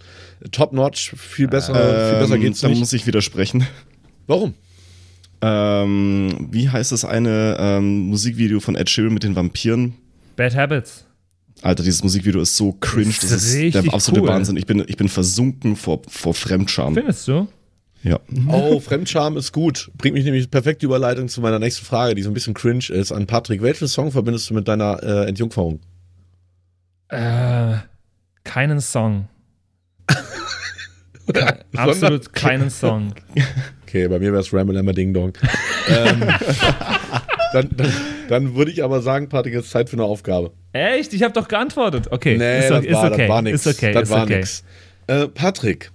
top 0.52 0.72
notch, 0.74 1.14
viel 1.16 1.48
besser, 1.48 1.74
viel 1.74 2.18
besser 2.20 2.34
Ähm, 2.34 2.40
geht's 2.42 2.60
da 2.60 2.68
nicht. 2.68 2.78
muss 2.78 2.92
ich 2.92 3.06
widersprechen. 3.06 3.66
Warum? 4.26 4.54
Ähm, 5.42 6.48
wie 6.50 6.68
heißt 6.68 6.92
das 6.92 7.04
eine 7.06 7.56
ähm, 7.58 8.00
Musikvideo 8.08 8.60
von 8.60 8.74
Ed 8.76 8.90
Sheeran 8.90 9.14
mit 9.14 9.22
den 9.22 9.34
Vampiren? 9.36 9.94
Bad 10.36 10.54
Habits. 10.54 11.06
Alter, 11.62 11.82
dieses 11.82 12.02
Musikvideo 12.02 12.42
ist 12.42 12.56
so 12.56 12.72
cringe, 12.72 13.08
Ist 13.10 13.24
das 13.24 13.32
ist 13.44 13.56
richtig 13.56 13.84
der 13.84 13.94
absolute 13.94 14.22
cool. 14.22 14.28
Wahnsinn. 14.28 14.56
Ich 14.56 14.66
bin, 14.66 14.84
ich 14.86 14.96
bin 14.96 15.08
versunken 15.08 15.76
vor, 15.76 16.02
vor 16.08 16.34
Fremdscham. 16.34 16.94
Findest 16.94 17.26
du? 17.28 17.48
Ja. 18.02 18.18
Oh, 18.48 18.80
Fremdscham 18.80 19.36
ist 19.36 19.52
gut. 19.52 19.90
Bringt 19.98 20.14
mich 20.14 20.24
nämlich 20.24 20.50
perfekte 20.50 20.86
Überleitung 20.86 21.28
zu 21.28 21.40
meiner 21.40 21.58
nächsten 21.58 21.84
Frage, 21.84 22.14
die 22.14 22.22
so 22.22 22.30
ein 22.30 22.34
bisschen 22.34 22.54
cringe 22.54 22.88
ist 22.88 23.12
an 23.12 23.26
Patrick. 23.26 23.62
Welchen 23.62 23.88
Song 23.88 24.10
verbindest 24.10 24.48
du 24.48 24.54
mit 24.54 24.68
deiner 24.68 25.02
äh, 25.02 25.28
Entjungferung? 25.28 25.80
Äh, 27.08 27.74
keinen 28.44 28.80
Song. 28.80 29.28
Absolut 31.76 32.32
keinen 32.32 32.70
Song. 32.70 33.14
Okay, 33.86 34.08
bei 34.08 34.18
mir 34.18 34.32
wäre 34.32 34.40
es 34.40 34.52
Ramble 34.52 34.78
Emma 34.78 34.92
Ding 34.92 35.12
Dong. 35.12 35.32
ähm, 35.88 36.20
dann, 37.52 37.68
dann, 37.76 37.92
dann 38.28 38.54
würde 38.56 38.70
ich 38.70 38.82
aber 38.82 39.02
sagen, 39.02 39.28
Patrick, 39.28 39.54
es 39.54 39.66
ist 39.66 39.70
Zeit 39.72 39.90
für 39.90 39.96
eine 39.96 40.04
Aufgabe. 40.04 40.52
Echt? 40.72 41.12
Ich 41.12 41.22
habe 41.22 41.34
doch 41.34 41.48
geantwortet. 41.48 42.08
Okay, 42.10 42.36
Nee, 42.38 42.60
ist, 42.60 42.70
das, 42.70 42.78
okay, 42.78 42.88
ist 42.88 42.94
war, 42.94 43.12
okay. 43.12 43.18
das 43.18 43.28
war 43.28 43.42
nix. 43.42 43.66
Ist 43.66 43.78
okay, 43.78 43.92
das 43.92 44.02
ist 44.04 44.10
war 44.10 44.22
okay. 44.24 44.36
nix. 44.36 44.64
Äh, 45.06 45.28
Patrick, 45.28 45.90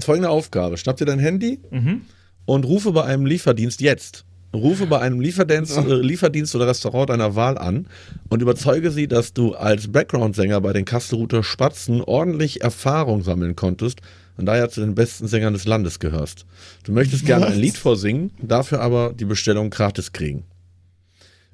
folgende 0.00 0.28
Aufgabe. 0.30 0.76
Schnapp 0.76 0.96
dir 0.96 1.06
dein 1.06 1.18
Handy 1.18 1.60
Mhm. 1.70 2.02
und 2.44 2.64
rufe 2.64 2.92
bei 2.92 3.04
einem 3.04 3.26
Lieferdienst 3.26 3.80
jetzt. 3.80 4.24
Rufe 4.54 4.86
bei 4.86 5.00
einem 5.00 5.20
Lieferdienst, 5.20 5.76
äh, 5.76 5.94
Lieferdienst 5.96 6.54
oder 6.54 6.66
Restaurant 6.66 7.10
deiner 7.10 7.34
Wahl 7.34 7.58
an 7.58 7.88
und 8.30 8.40
überzeuge 8.40 8.90
sie, 8.90 9.06
dass 9.08 9.34
du 9.34 9.54
als 9.54 9.90
Background-Sänger 9.92 10.60
bei 10.60 10.72
den 10.72 10.84
Kastelruther 10.84 11.42
Spatzen 11.42 12.00
ordentlich 12.00 12.62
Erfahrung 12.62 13.22
sammeln 13.22 13.54
konntest 13.56 14.00
und 14.38 14.46
daher 14.46 14.70
zu 14.70 14.80
den 14.80 14.94
besten 14.94 15.26
Sängern 15.26 15.52
des 15.52 15.66
Landes 15.66 15.98
gehörst. 15.98 16.46
Du 16.84 16.92
möchtest 16.92 17.26
gerne 17.26 17.46
ein 17.46 17.52
Was? 17.52 17.58
Lied 17.58 17.76
vorsingen, 17.76 18.30
dafür 18.40 18.80
aber 18.80 19.12
die 19.12 19.24
Bestellung 19.26 19.68
gratis 19.68 20.12
kriegen. 20.12 20.44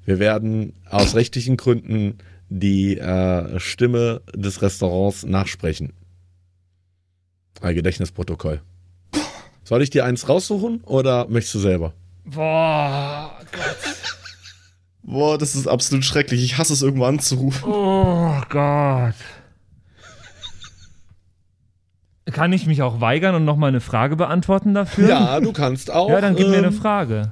Wir 0.05 0.19
werden 0.19 0.73
aus 0.89 1.15
rechtlichen 1.15 1.57
Gründen 1.57 2.19
die 2.49 2.97
äh, 2.97 3.59
Stimme 3.59 4.21
des 4.35 4.61
Restaurants 4.61 5.25
nachsprechen. 5.25 5.93
Ein 7.63 7.75
Gedächtnisprotokoll. 7.75 8.61
Soll 9.63 9.81
ich 9.81 9.89
dir 9.89 10.03
eins 10.03 10.27
raussuchen 10.27 10.81
oder 10.83 11.27
möchtest 11.29 11.55
du 11.55 11.59
selber? 11.59 11.93
Boah, 12.25 13.39
Gott. 13.53 13.95
Boah, 15.01 15.37
das 15.37 15.55
ist 15.55 15.67
absolut 15.67 16.03
schrecklich. 16.03 16.43
Ich 16.43 16.57
hasse 16.57 16.73
es, 16.73 16.81
irgendwo 16.81 17.05
anzurufen. 17.05 17.63
Oh 17.65 18.35
Gott. 18.49 19.15
Kann 22.25 22.51
ich 22.51 22.65
mich 22.65 22.81
auch 22.81 22.99
weigern 22.99 23.35
und 23.35 23.45
nochmal 23.45 23.69
eine 23.69 23.81
Frage 23.81 24.17
beantworten 24.17 24.73
dafür? 24.73 25.07
Ja, 25.07 25.39
du 25.39 25.53
kannst 25.53 25.89
auch. 25.89 26.09
Ja, 26.09 26.19
dann 26.19 26.35
gib 26.35 26.49
mir 26.49 26.57
eine 26.57 26.67
ähm, 26.67 26.73
Frage. 26.73 27.31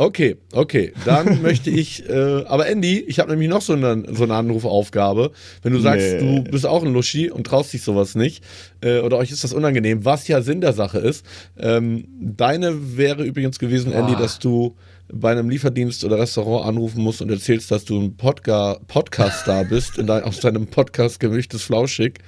Okay, 0.00 0.38
okay. 0.52 0.94
Dann 1.04 1.42
möchte 1.42 1.68
ich, 1.68 2.08
äh, 2.08 2.44
aber 2.46 2.66
Andy, 2.68 3.00
ich 3.00 3.18
habe 3.18 3.32
nämlich 3.32 3.50
noch 3.50 3.60
so 3.60 3.74
eine, 3.74 4.02
so 4.10 4.24
eine 4.24 4.34
Anrufaufgabe. 4.34 5.30
Wenn 5.62 5.74
du 5.74 5.78
sagst, 5.78 6.14
Nee. 6.14 6.40
du 6.40 6.50
bist 6.50 6.64
auch 6.64 6.82
ein 6.82 6.90
Luschi 6.94 7.30
und 7.30 7.46
traust 7.46 7.74
dich 7.74 7.82
sowas 7.82 8.14
nicht, 8.14 8.42
äh, 8.80 9.00
oder 9.00 9.18
euch 9.18 9.30
ist 9.30 9.44
das 9.44 9.52
unangenehm, 9.52 10.06
was 10.06 10.26
ja 10.26 10.40
Sinn 10.40 10.62
der 10.62 10.72
Sache 10.72 11.00
ist. 11.00 11.26
Ähm, 11.58 12.06
deine 12.18 12.96
wäre 12.96 13.24
übrigens 13.24 13.58
gewesen, 13.58 13.92
Andy, 13.92 14.16
dass 14.16 14.38
du 14.38 14.74
bei 15.12 15.32
einem 15.32 15.50
Lieferdienst 15.50 16.02
oder 16.04 16.18
Restaurant 16.18 16.66
anrufen 16.66 17.02
musst 17.02 17.20
und 17.20 17.30
erzählst, 17.30 17.70
dass 17.70 17.84
du 17.84 18.00
ein 18.00 18.16
Podca 18.16 18.78
Podcast-Star 18.88 19.66
bist, 19.66 19.98
in 19.98 20.06
dein, 20.06 20.22
aus 20.22 20.40
deinem 20.40 20.66
Podcast 20.66 21.20
Gemischtes 21.20 21.60
Flauschig 21.60 22.20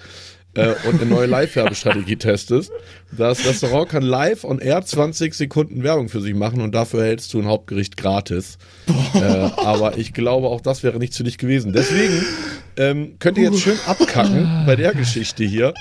äh, 0.54 0.75
und 0.88 1.00
eine 1.00 1.11
neue 1.11 1.26
Live-Werbestrategie 1.26 2.16
testest. 2.16 2.73
Das 3.16 3.47
Restaurant 3.47 3.88
kann 3.88 4.02
live 4.02 4.44
on 4.44 4.59
air 4.59 4.82
20 4.82 5.35
Sekunden 5.35 5.82
Werbung 5.82 6.09
für 6.09 6.21
sich 6.21 6.35
machen 6.35 6.61
und 6.61 6.75
dafür 6.75 7.00
erhältst 7.00 7.32
du 7.35 7.40
ein 7.40 7.47
Hauptgericht 7.47 7.97
gratis. 7.97 8.59
Äh, 9.14 9.18
aber 9.18 9.99
ich 9.99 10.12
glaube, 10.12 10.49
auch 10.49 10.61
das 10.61 10.82
wäre 10.82 10.99
nicht 10.99 11.14
für 11.14 11.25
dich 11.25 11.38
gewesen. 11.38 11.73
Deswegen 11.73 12.25
ähm, 12.76 13.16
könnt 13.18 13.37
ihr 13.38 13.44
jetzt 13.44 13.61
schön 13.61 13.78
abkacken 13.87 14.64
bei 14.66 14.76
der 14.76 14.94
Geschichte 14.94 15.44
hier. 15.44 15.75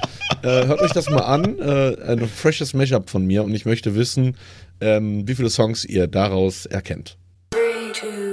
Äh, 0.44 0.68
hört 0.68 0.82
euch 0.82 0.92
das 0.92 1.10
mal 1.10 1.20
an. 1.20 1.60
Äh, 1.60 1.96
ein 2.08 2.28
freshes 2.28 2.74
Mashup 2.74 3.10
von 3.10 3.25
mir 3.25 3.44
und 3.44 3.54
ich 3.54 3.66
möchte 3.66 3.96
wissen, 3.96 4.36
ähm, 4.82 5.28
wie 5.28 5.36
viele 5.36 5.50
Songs 5.50 5.86
ihr 5.86 6.08
daraus 6.08 6.66
erkennt. 6.66 7.18
Three, 7.51 7.92
two, 7.94 8.31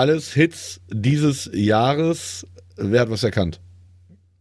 Alles 0.00 0.32
Hits 0.32 0.80
dieses 0.90 1.50
Jahres. 1.52 2.46
Wer 2.78 3.02
hat 3.02 3.10
was 3.10 3.22
erkannt? 3.22 3.60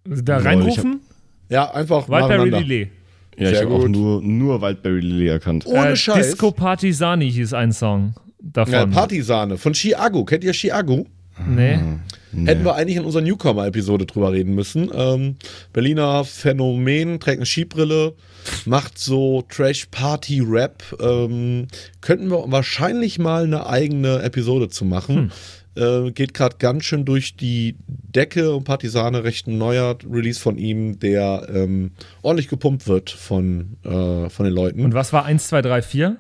Da 0.05 0.37
reinrufen? 0.37 1.01
Ja, 1.49 1.69
einfach 1.71 2.07
Wildberry 2.07 2.49
nacheinander. 2.49 2.61
Lillet. 2.61 2.91
Ja, 3.35 3.49
ich 3.49 3.57
Sehr 3.57 3.65
habe 3.65 3.75
auch 3.75 3.87
nur, 3.89 4.21
nur 4.21 4.61
Wildberry 4.61 5.01
Lily 5.01 5.27
erkannt. 5.27 5.65
Ohne 5.65 5.89
Äh, 5.89 5.95
Scheiß. 5.97 6.29
Disco 6.31 6.51
Partisani 6.51 7.29
hieß 7.29 7.53
ein 7.53 7.73
Song 7.73 8.13
davon. 8.41 8.73
Ja, 8.73 8.85
Partisahne 8.85 9.57
von 9.57 9.73
Chiago. 9.73 10.23
Kennt 10.23 10.45
ihr 10.45 10.53
Chiago? 10.53 11.05
Nee. 11.45 11.77
Hätten 12.31 12.63
wir 12.63 12.75
eigentlich 12.75 12.97
in 12.97 13.05
unserer 13.05 13.23
Newcomer-Episode 13.23 14.05
drüber 14.05 14.31
reden 14.31 14.53
müssen. 14.53 14.89
Ähm, 14.93 15.37
Berliner 15.73 16.23
Phänomen, 16.23 17.19
trägt 17.19 17.37
eine 17.37 17.45
Skibrille, 17.45 18.13
macht 18.65 18.99
so 18.99 19.43
Trash-Party-Rap. 19.49 20.83
Ähm, 21.01 21.67
könnten 22.01 22.29
wir 22.29 22.51
wahrscheinlich 22.51 23.19
mal 23.19 23.43
eine 23.43 23.65
eigene 23.67 24.21
Episode 24.21 24.69
zu 24.69 24.85
machen. 24.85 25.31
Äh, 25.75 26.11
geht 26.11 26.33
gerade 26.33 26.57
ganz 26.57 26.83
schön 26.83 27.05
durch 27.05 27.35
die 27.35 27.77
Decke 27.87 28.53
und 28.55 28.63
Partisane, 28.63 29.23
recht 29.23 29.47
ein 29.47 29.57
neuer 29.57 29.97
Release 30.09 30.39
von 30.39 30.57
ihm, 30.57 30.99
der 30.99 31.47
ähm, 31.53 31.91
ordentlich 32.21 32.49
gepumpt 32.49 32.87
wird 32.87 33.09
von, 33.09 33.77
äh, 33.83 34.29
von 34.29 34.45
den 34.45 34.53
Leuten. 34.53 34.83
Und 34.83 34.93
was 34.93 35.13
war 35.13 35.25
1, 35.25 35.47
2, 35.47 35.61
3, 35.61 35.81
4? 35.81 36.17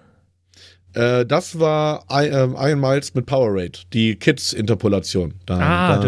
Äh, 0.93 1.25
das 1.25 1.59
war 1.59 2.05
I, 2.11 2.27
äh, 2.27 2.49
Iron 2.69 2.79
Miles 2.79 3.13
mit 3.13 3.25
Power 3.25 3.53
Raid, 3.53 3.83
die 3.93 4.15
Kids-Interpolation. 4.15 5.33
Ah, 5.47 5.99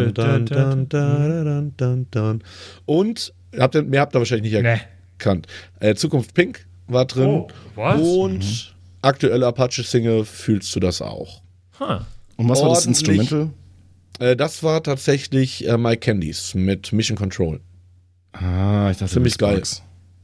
Und 2.86 3.34
habt 3.58 3.76
ihr, 3.76 3.84
mehr 3.84 4.02
habt 4.02 4.16
ihr 4.16 4.20
wahrscheinlich 4.20 4.54
nicht 4.54 4.64
erkannt. 4.64 5.48
Äh, 5.80 5.96
Zukunft 5.96 6.34
Pink 6.34 6.66
war 6.88 7.06
drin. 7.06 7.28
Oh, 7.28 7.48
was? 7.76 8.02
Und 8.02 8.40
mhm. 8.40 8.58
aktuelle 9.02 9.48
Apache-Single 9.48 10.26
fühlst 10.26 10.76
du 10.76 10.80
das 10.80 11.02
auch. 11.02 11.42
Huh. 11.80 12.00
Und 12.38 12.50
was 12.50 12.60
Ordentlich, 12.60 12.62
war 12.62 12.74
das 12.74 12.86
Instrumental? 12.86 13.50
Äh, 14.20 14.36
das 14.36 14.64
war 14.64 14.82
tatsächlich 14.82 15.68
äh, 15.68 15.78
My 15.78 15.96
Candies 15.96 16.56
mit 16.56 16.92
Mission 16.92 17.18
Control. 17.18 17.60
Ah, 18.34 18.90
ich 18.92 18.98
dachte, 18.98 19.14
ziemlich 19.14 19.38
geil. 19.38 19.56
Box. 19.56 19.84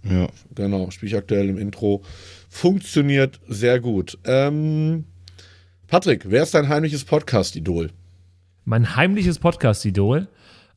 Ja. 0.10 0.28
Genau, 0.56 0.90
spiele 0.92 1.10
ich 1.12 1.18
aktuell 1.18 1.50
im 1.50 1.58
Intro. 1.58 2.04
Funktioniert 2.50 3.40
sehr 3.48 3.80
gut. 3.80 4.18
Ähm, 4.26 5.06
Patrick, 5.88 6.30
wer 6.30 6.44
ist 6.44 6.54
dein 6.54 6.70
heimliches 6.70 7.04
Podcast-Idol? 7.04 7.92
Mein 8.66 8.96
heimliches 8.96 9.40
Podcast-Idol. 9.40 10.28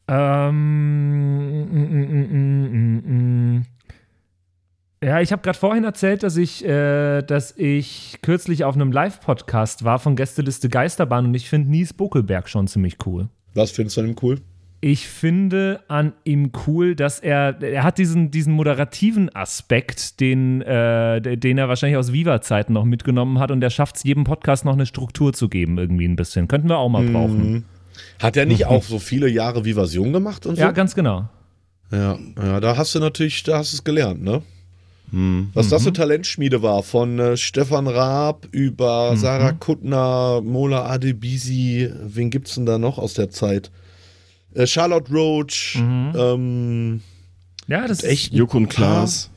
Ähm, 0.08 1.60
mm, 1.64 1.96
mm, 2.32 3.56
mm. 3.56 3.66
Ja, 5.02 5.20
ich 5.20 5.32
habe 5.32 5.40
gerade 5.40 5.58
vorhin 5.58 5.84
erzählt, 5.84 6.22
dass 6.22 6.36
ich, 6.36 6.64
äh, 6.64 7.22
dass 7.22 7.56
ich 7.56 8.18
kürzlich 8.20 8.64
auf 8.64 8.74
einem 8.74 8.92
Live-Podcast 8.92 9.82
war 9.82 9.98
von 9.98 10.14
Gästeliste 10.14 10.68
Geisterbahn 10.68 11.24
und 11.24 11.34
ich 11.34 11.48
finde 11.48 11.70
Nies 11.70 11.94
Buckelberg 11.94 12.48
schon 12.48 12.68
ziemlich 12.68 12.98
cool. 13.06 13.28
Was 13.54 13.70
findest 13.70 13.96
du 13.96 14.02
an 14.02 14.08
ihm 14.08 14.16
cool? 14.22 14.40
Ich 14.82 15.08
finde 15.08 15.80
an 15.88 16.14
ihm 16.24 16.52
cool, 16.66 16.94
dass 16.94 17.20
er, 17.20 17.60
er 17.62 17.82
hat 17.82 17.98
diesen, 17.98 18.30
diesen 18.30 18.54
moderativen 18.54 19.34
Aspekt, 19.34 20.20
den, 20.20 20.62
äh, 20.62 21.20
den 21.36 21.58
er 21.58 21.68
wahrscheinlich 21.68 21.98
aus 21.98 22.12
Viva-Zeiten 22.12 22.72
noch 22.72 22.86
mitgenommen 22.86 23.38
hat 23.38 23.50
und 23.50 23.62
er 23.62 23.68
schafft 23.68 23.96
es, 23.96 24.04
jedem 24.04 24.24
Podcast 24.24 24.64
noch 24.64 24.72
eine 24.72 24.86
Struktur 24.86 25.34
zu 25.34 25.50
geben, 25.50 25.76
irgendwie 25.76 26.06
ein 26.06 26.16
bisschen. 26.16 26.48
Könnten 26.48 26.70
wir 26.70 26.78
auch 26.78 26.88
mal 26.88 27.04
brauchen. 27.04 27.66
Hat 28.18 28.38
er 28.38 28.46
nicht 28.46 28.66
auch 28.68 28.82
so 28.82 28.98
viele 28.98 29.28
Jahre 29.28 29.66
wie 29.66 29.74
Version 29.74 30.14
gemacht 30.14 30.46
und 30.46 30.56
so? 30.56 30.62
Ja, 30.62 30.70
ganz 30.70 30.94
genau. 30.94 31.28
ja, 31.92 32.18
ja, 32.42 32.60
da 32.60 32.76
hast 32.78 32.94
du 32.94 33.00
natürlich, 33.00 33.42
da 33.42 33.58
hast 33.58 33.72
du 33.72 33.76
es 33.76 33.84
gelernt, 33.84 34.22
ne? 34.22 34.42
Was 35.54 35.68
das 35.68 35.82
für 35.82 35.92
Talentschmiede 35.92 36.62
war, 36.62 36.84
von 36.84 37.18
äh, 37.18 37.36
Stefan 37.36 37.88
Raab 37.88 38.46
über 38.52 39.16
Sarah 39.16 39.50
Kuttner, 39.52 40.40
Mola 40.40 40.86
Adebisi, 40.86 41.90
wen 42.04 42.30
gibt's 42.30 42.54
denn 42.54 42.64
da 42.64 42.78
noch 42.78 42.96
aus 42.96 43.14
der 43.14 43.28
Zeit? 43.30 43.72
Äh, 44.54 44.66
Charlotte 44.66 45.12
Roach, 45.12 45.76
ähm, 45.76 47.00
Ja, 47.68 47.86
das 47.86 48.02
echt 48.04 48.32
Joko 48.32 48.56
und 48.56 48.68
Klaas. 48.68 49.30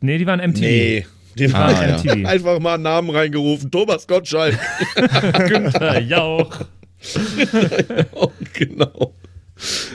Nee, 0.00 0.18
die 0.18 0.26
waren 0.26 0.40
MTV. 0.40 0.60
Nee. 0.60 1.06
Die 1.38 1.46
Ah, 1.54 1.68
waren 1.72 1.88
ja. 2.04 2.14
MTV. 2.14 2.28
einfach 2.28 2.58
mal 2.60 2.74
einen 2.74 2.82
Namen 2.82 3.10
reingerufen. 3.10 3.70
Thomas 3.70 4.06
Gottschalk. 4.06 4.58
Günther 5.48 6.00
Jauch. 6.00 6.54
oh, 8.12 8.30
genau. 8.52 9.14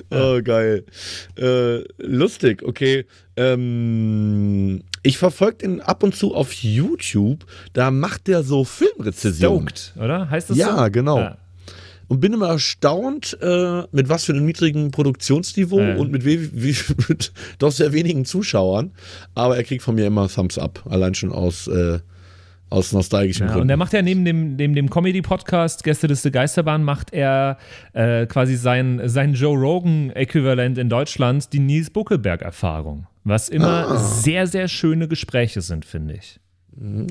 Oh, 0.10 0.42
geil. 0.42 0.86
Äh, 1.38 1.80
lustig, 1.98 2.64
okay. 2.64 3.06
Ähm, 3.36 4.82
ich 5.04 5.18
verfolge 5.18 5.58
den 5.58 5.82
ab 5.82 6.04
und 6.04 6.16
zu 6.16 6.34
auf 6.34 6.54
YouTube. 6.54 7.46
Da 7.74 7.92
macht 7.92 8.28
der 8.28 8.44
so 8.44 8.64
Filmrezensionen. 8.64 9.70
Stoked, 9.70 9.94
oder? 10.04 10.30
Heißt 10.30 10.50
das 10.50 10.58
Ja, 10.58 10.86
so? 10.86 10.92
genau. 10.92 11.20
Ja. 11.20 11.38
Und 12.08 12.20
bin 12.22 12.34
immer 12.34 12.48
erstaunt, 12.50 13.38
äh, 13.42 13.84
mit 13.92 14.10
was 14.10 14.26
für 14.26 14.34
einem 14.34 14.46
niedrigen 14.46 14.92
Produktionsniveau 14.92 15.80
Ja. 15.80 15.96
und 15.98 16.12
mit, 16.12 16.24
we 16.26 16.50
wie, 16.54 16.76
mit 17.10 17.32
doch 17.60 17.72
sehr 17.72 17.92
wenigen 17.94 18.26
Zuschauern. 18.26 18.92
Aber 19.36 19.58
er 19.58 19.64
kriegt 19.64 19.82
von 19.84 19.96
mir 19.96 20.08
immer 20.08 20.28
Thumbs 20.30 20.58
Up, 20.58 20.84
allein 20.90 21.14
schon 21.16 21.32
aus, 21.32 21.68
äh, 21.68 22.00
aus 22.70 22.92
nostalgischen 22.92 23.48
Ja, 23.48 23.54
Gründen. 23.54 23.64
und 23.64 23.70
er 23.70 23.78
macht 23.78 23.94
ja 23.94 24.02
neben 24.02 24.26
dem, 24.26 24.56
neben 24.58 24.76
dem 24.76 24.90
Comedy-Podcast 24.90 25.84
Gästeliste 25.86 26.32
Geisterbahn, 26.32 26.84
macht 26.84 27.14
er 27.14 27.58
äh, 27.94 28.26
quasi 28.26 28.56
sein, 28.58 29.02
sein 29.06 29.34
Joe 29.34 29.58
Rogan-Äquivalent 29.58 30.78
in 30.78 30.90
Deutschland, 30.90 31.52
die 31.54 31.60
Nils 31.60 31.90
Buckelberg-Erfahrung. 31.90 33.08
Was 33.24 33.50
immer 33.50 33.88
Ah. 33.90 33.98
sehr, 33.98 34.48
sehr 34.48 34.68
schöne 34.68 35.08
Gespräche 35.08 35.62
sind, 35.62 35.86
finde 35.86 36.16
ich. 36.16 36.40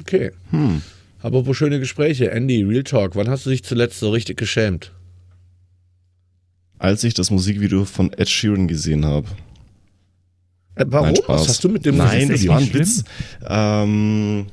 Okay. 0.00 0.30
Hm. 0.50 0.82
Apropos 1.22 1.56
schöne 1.56 1.80
Gespräche. 1.80 2.30
Andy, 2.30 2.62
Real 2.62 2.84
Talk, 2.84 3.16
wann 3.16 3.28
hast 3.28 3.46
du 3.46 3.50
dich 3.50 3.64
zuletzt 3.64 3.98
so 4.00 4.10
richtig 4.10 4.36
geschämt? 4.36 4.92
Als 6.78 7.04
ich 7.04 7.14
das 7.14 7.30
Musikvideo 7.30 7.84
von 7.84 8.12
Ed 8.12 8.28
Sheeran 8.28 8.68
gesehen 8.68 9.04
habe. 9.06 9.28
Äh, 10.74 10.84
warum? 10.88 11.06
Nein, 11.08 11.16
Spaß. 11.16 11.40
Was 11.40 11.48
hast 11.48 11.64
du 11.64 11.68
mit 11.70 11.86
dem 11.86 11.96
Nein, 11.96 12.28
das 12.28 12.46
war 12.46 12.58
ein 12.58 12.66
schlimm? 12.66 12.80
Witz. 12.80 13.04
Ähm, 13.48 14.46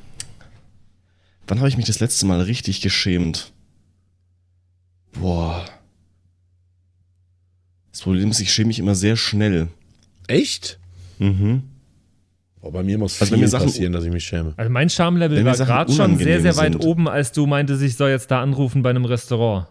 wann 1.48 1.60
habe 1.60 1.68
ich 1.68 1.76
mich 1.78 1.86
das 1.86 2.00
letzte 2.00 2.26
Mal 2.26 2.42
richtig 2.42 2.80
geschämt? 2.82 3.52
Boah. 5.12 5.66
Das 7.92 8.02
Problem 8.02 8.32
ist, 8.32 8.40
ich 8.40 8.52
schäme 8.52 8.68
mich 8.68 8.80
immer 8.80 8.96
sehr 8.96 9.18
schnell. 9.18 9.68
Echt? 10.28 10.80
Mhm. 11.20 11.64
Oh, 12.66 12.72
bei 12.72 12.82
mir 12.82 12.98
muss 12.98 13.20
Also 13.22 13.34
viel 13.36 13.44
mir 13.44 13.50
Sachen- 13.50 13.66
passieren, 13.66 13.92
dass 13.92 14.06
ich 14.06 14.12
mich 14.12 14.24
schäme. 14.24 14.54
Also 14.56 14.72
mein 14.72 14.88
mir 14.88 15.46
war 15.46 15.54
gerade 15.66 15.92
schon 15.92 16.18
sehr, 16.18 16.42
sehr 16.42 16.56
weit 16.56 16.72
sind. 16.74 16.86
oben, 16.86 17.10
als 17.10 17.32
du 17.34 17.46
meintest, 17.46 17.82
ich 17.84 17.96
soll 17.98 18.10
jetzt 18.12 18.32
da 18.32 18.42
anrufen 18.42 18.82
bei 18.82 18.90
einem 18.92 19.04
Restaurant. 19.06 19.68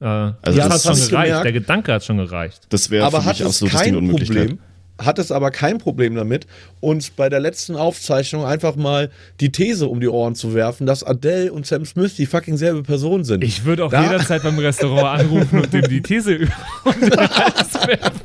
Äh, 0.00 0.04
Also 0.04 0.34
das 0.42 0.54
das 0.68 0.72
hat 0.74 0.82
schon 0.82 1.02
ich 1.04 1.08
gereicht. 1.10 1.26
gemerkt. 1.28 1.44
Der 1.46 1.52
Gedanke 1.52 1.92
hat 1.94 2.04
schon 2.04 2.18
gereicht. 2.18 2.60
Das 2.68 2.90
wäre 2.90 3.02
für 3.10 3.16
aber 3.16 3.24
hat 3.24 3.32
mich 3.32 3.40
es 3.40 3.46
absolut 3.46 3.72
kein 3.74 3.96
Unmöglichkeit. 3.96 4.36
Problem, 4.48 4.58
hat 5.00 5.18
es 5.18 5.32
aber 5.32 5.50
kein 5.50 5.78
Problem 5.78 6.16
damit, 6.16 6.46
uns 6.80 7.08
bei 7.10 7.28
der 7.30 7.40
letzten 7.40 7.76
Aufzeichnung 7.76 8.44
einfach 8.44 8.76
mal 8.76 9.10
die 9.40 9.50
These 9.50 9.88
um 9.88 10.00
die 10.00 10.08
Ohren 10.08 10.34
zu 10.34 10.54
werfen, 10.54 10.86
dass 10.86 11.02
Adele 11.04 11.52
und 11.52 11.66
Sam 11.66 11.84
Smith 11.86 12.14
die 12.16 12.26
fucking 12.26 12.56
selbe 12.58 12.82
Person 12.82 13.24
sind. 13.24 13.42
Ich 13.42 13.64
würde 13.64 13.84
auch 13.86 13.90
Da- 13.90 14.02
jederzeit 14.04 14.42
beim 14.42 14.58
Restaurant 14.58 15.20
anrufen 15.22 15.60
und 15.60 15.72
ihm 15.72 15.88
die 15.88 16.02
These 16.02 16.32
über 16.34 16.52
den 16.92 17.10
Hals 17.16 17.74
werfen. 17.86 18.20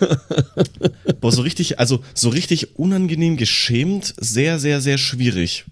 Boah, 1.20 1.32
so 1.32 1.42
richtig, 1.42 1.78
also 1.78 2.02
so 2.14 2.28
richtig 2.28 2.78
unangenehm 2.78 3.36
geschämt, 3.36 4.14
sehr, 4.18 4.58
sehr, 4.58 4.80
sehr 4.80 4.98
schwierig. 4.98 5.64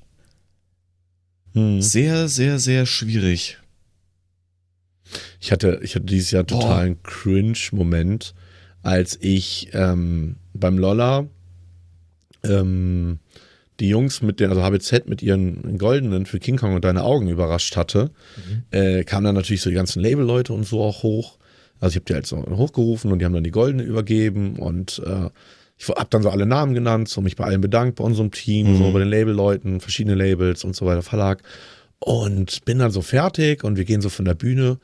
Hm. 1.55 1.83
Sehr, 1.83 2.29
sehr, 2.29 2.59
sehr 2.59 2.87
schwierig. 2.87 3.59
Ich 5.41 5.53
hatte, 5.53 5.81
ich 5.83 5.95
hatte 5.95 6.07
dieses 6.07 6.31
Jahr 6.31 6.47
totalen 6.47 7.03
Cringe-Moment, 7.03 8.35
als 8.83 9.19
ich 9.21 9.69
ähm, 9.73 10.37
beim 10.55 10.79
Lolla 10.79 11.27
ähm, 12.45 13.19
die 13.81 13.89
Jungs 13.89 14.23
mit 14.23 14.41
den, 14.41 14.51
also 14.51 14.63
HBZ 14.63 15.09
mit 15.09 15.23
ihren 15.23 15.79
goldenen 15.79 16.27
für 16.27 16.39
King 16.39 16.57
Kong 16.57 16.75
und 16.75 16.85
deine 16.85 17.03
Augen 17.03 17.29
überrascht 17.29 17.77
hatte, 17.77 18.11
äh, 18.71 19.05
kamen 19.05 19.25
dann 19.25 19.35
natürlich 19.35 19.61
so 19.61 19.71
die 19.71 19.77
ganzen 19.77 20.01
Label-Leute 20.01 20.53
und 20.53 20.65
so 20.65 20.83
auch 20.83 21.03
hoch. 21.03 21.39
Also 21.83 21.95
ich 21.95 21.97
habe 21.97 22.05
die 22.05 22.15
halt 22.15 22.27
so 22.27 22.37
hochgerufen 22.37 23.11
und 23.11 23.19
die 23.19 23.25
haben 23.25 23.33
dann 23.33 23.43
die 23.43 23.51
goldene 23.51 23.83
übergeben 23.83 24.55
und 24.57 25.03
äh, 25.05 25.31
ich 25.77 25.89
habe 25.89 26.07
dann 26.11 26.23
so 26.23 26.31
alle 26.31 26.47
Namen 26.47 26.75
genannt, 26.75 27.09
so 27.09 27.21
mich 27.21 27.35
bei 27.35 27.45
allen 27.45 27.61
bedankt, 27.61 27.97
bei 27.97 28.05
unserem 28.05 28.31
Team, 28.31 28.77
so 28.77 28.93
bei 28.93 29.01
den 29.01 29.09
Label-Leuten, 29.09 29.81
verschiedene 29.81 30.15
Labels 30.15 30.63
und 30.63 30.77
so 30.77 30.87
weiter, 30.87 31.03
Verlag. 31.03 31.43
Und 31.99 32.65
bin 32.65 32.79
dann 32.79 32.93
so 32.93 33.03
fertig 33.03 33.65
und 33.65 33.77
wir 33.77 33.85
gehen 33.85 34.01
so 34.01 34.11
von 34.11 34.25
der 34.25 34.35
Bühne 34.35 34.79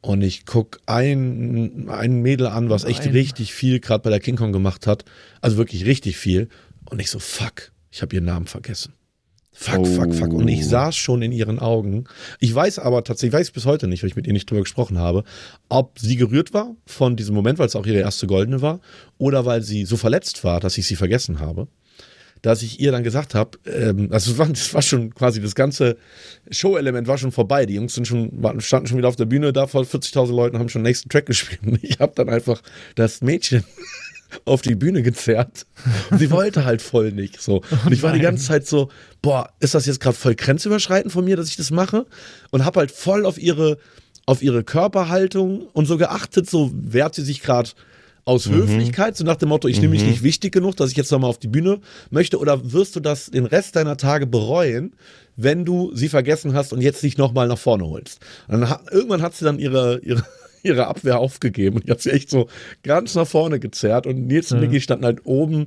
und 0.00 0.22
ich 0.22 0.46
guck 0.46 0.78
ein, 0.86 1.88
ein 1.88 2.22
Mädel 2.22 2.46
an, 2.46 2.70
was 2.70 2.84
echt 2.84 3.02
Ein. 3.02 3.10
richtig 3.10 3.52
viel 3.52 3.80
gerade 3.80 4.02
bei 4.02 4.10
der 4.10 4.20
King 4.20 4.36
Kong 4.36 4.52
gemacht 4.52 4.86
hat. 4.86 5.04
Also 5.40 5.56
wirklich 5.56 5.86
richtig 5.86 6.18
viel. 6.18 6.48
Und 6.88 7.00
ich 7.00 7.10
so, 7.10 7.18
fuck, 7.18 7.72
ich 7.90 8.00
habe 8.00 8.14
ihren 8.14 8.26
Namen 8.26 8.46
vergessen. 8.46 8.92
Fuck, 9.56 9.86
fuck, 9.86 10.12
fuck. 10.12 10.32
Und 10.32 10.48
ich 10.48 10.66
saß 10.66 10.96
schon 10.96 11.22
in 11.22 11.30
ihren 11.30 11.60
Augen. 11.60 12.04
Ich 12.40 12.52
weiß 12.52 12.80
aber 12.80 13.04
tatsächlich, 13.04 13.38
weiß 13.38 13.52
bis 13.52 13.66
heute 13.66 13.86
nicht, 13.86 14.02
weil 14.02 14.10
ich 14.10 14.16
mit 14.16 14.26
ihr 14.26 14.32
nicht 14.32 14.50
drüber 14.50 14.62
gesprochen 14.62 14.98
habe, 14.98 15.22
ob 15.68 15.96
sie 15.98 16.16
gerührt 16.16 16.52
war 16.52 16.74
von 16.86 17.14
diesem 17.14 17.36
Moment, 17.36 17.60
weil 17.60 17.68
es 17.68 17.76
auch 17.76 17.86
ihre 17.86 18.00
erste 18.00 18.26
goldene 18.26 18.62
war, 18.62 18.80
oder 19.16 19.46
weil 19.46 19.62
sie 19.62 19.84
so 19.84 19.96
verletzt 19.96 20.42
war, 20.42 20.58
dass 20.58 20.76
ich 20.76 20.88
sie 20.88 20.96
vergessen 20.96 21.38
habe. 21.38 21.68
Dass 22.42 22.62
ich 22.62 22.80
ihr 22.80 22.90
dann 22.90 23.04
gesagt 23.04 23.34
habe, 23.34 23.58
ähm, 23.64 24.08
also 24.10 24.32
es 24.32 24.38
war, 24.38 24.48
das 24.48 24.74
war 24.74 24.82
schon 24.82 25.14
quasi 25.14 25.40
das 25.40 25.54
ganze 25.54 25.96
Show-Element 26.50 27.06
war 27.06 27.16
schon 27.16 27.32
vorbei. 27.32 27.64
Die 27.64 27.74
Jungs 27.74 27.94
sind 27.94 28.06
schon, 28.06 28.32
standen 28.58 28.88
schon 28.88 28.98
wieder 28.98 29.08
auf 29.08 29.16
der 29.16 29.24
Bühne 29.24 29.52
da 29.52 29.68
vor 29.68 29.84
40.000 29.84 30.34
Leuten, 30.34 30.58
haben 30.58 30.68
schon 30.68 30.82
den 30.82 30.88
nächsten 30.88 31.08
Track 31.08 31.26
gespielt. 31.26 31.60
Und 31.64 31.82
ich 31.82 32.00
habe 32.00 32.12
dann 32.16 32.28
einfach 32.28 32.60
das 32.96 33.22
Mädchen 33.22 33.62
auf 34.44 34.62
die 34.62 34.74
Bühne 34.74 35.02
gezerrt. 35.02 35.66
Und 36.10 36.18
sie 36.18 36.30
wollte 36.30 36.64
halt 36.64 36.82
voll 36.82 37.12
nicht 37.12 37.40
so. 37.40 37.62
Und 37.84 37.92
ich 37.92 38.02
war 38.02 38.12
die 38.12 38.20
ganze 38.20 38.44
Zeit 38.44 38.66
so, 38.66 38.90
boah, 39.22 39.50
ist 39.60 39.74
das 39.74 39.86
jetzt 39.86 40.00
gerade 40.00 40.16
voll 40.16 40.34
grenzüberschreitend 40.34 41.12
von 41.12 41.24
mir, 41.24 41.36
dass 41.36 41.48
ich 41.48 41.56
das 41.56 41.70
mache? 41.70 42.06
Und 42.50 42.64
habe 42.64 42.80
halt 42.80 42.90
voll 42.90 43.26
auf 43.26 43.38
ihre, 43.38 43.78
auf 44.26 44.42
ihre 44.42 44.64
Körperhaltung 44.64 45.66
und 45.72 45.86
so 45.86 45.96
geachtet, 45.96 46.48
so 46.48 46.70
wehrt 46.74 47.14
sie 47.14 47.22
sich 47.22 47.42
gerade 47.42 47.70
aus 48.24 48.48
Höflichkeit, 48.48 49.16
so 49.16 49.24
nach 49.24 49.36
dem 49.36 49.50
Motto, 49.50 49.68
ich 49.68 49.80
nehme 49.80 49.90
mich 49.90 50.04
nicht 50.04 50.22
wichtig 50.22 50.52
genug, 50.52 50.76
dass 50.76 50.90
ich 50.90 50.96
jetzt 50.96 51.12
nochmal 51.12 51.28
auf 51.28 51.38
die 51.38 51.48
Bühne 51.48 51.80
möchte, 52.10 52.38
oder 52.38 52.72
wirst 52.72 52.96
du 52.96 53.00
das 53.00 53.26
den 53.26 53.44
Rest 53.44 53.76
deiner 53.76 53.96
Tage 53.98 54.26
bereuen, 54.26 54.94
wenn 55.36 55.64
du 55.66 55.94
sie 55.94 56.08
vergessen 56.08 56.54
hast 56.54 56.72
und 56.72 56.80
jetzt 56.80 57.02
dich 57.02 57.18
nochmal 57.18 57.48
nach 57.48 57.58
vorne 57.58 57.84
holst? 57.84 58.20
Und 58.48 58.62
dann 58.62 58.78
irgendwann 58.90 59.20
hat 59.20 59.34
sie 59.34 59.44
dann 59.44 59.58
ihre, 59.58 59.98
ihre, 59.98 60.24
ihre 60.64 60.86
Abwehr 60.86 61.18
aufgegeben. 61.18 61.76
Und 61.76 61.86
die 61.86 61.90
hat 61.92 62.00
sie 62.00 62.10
echt 62.10 62.30
so 62.30 62.48
ganz 62.82 63.14
nach 63.14 63.26
vorne 63.26 63.60
gezerrt. 63.60 64.06
Und 64.06 64.26
Nils 64.26 64.50
und 64.50 64.60
Niki 64.60 64.80
standen 64.80 65.04
halt 65.04 65.20
oben, 65.24 65.66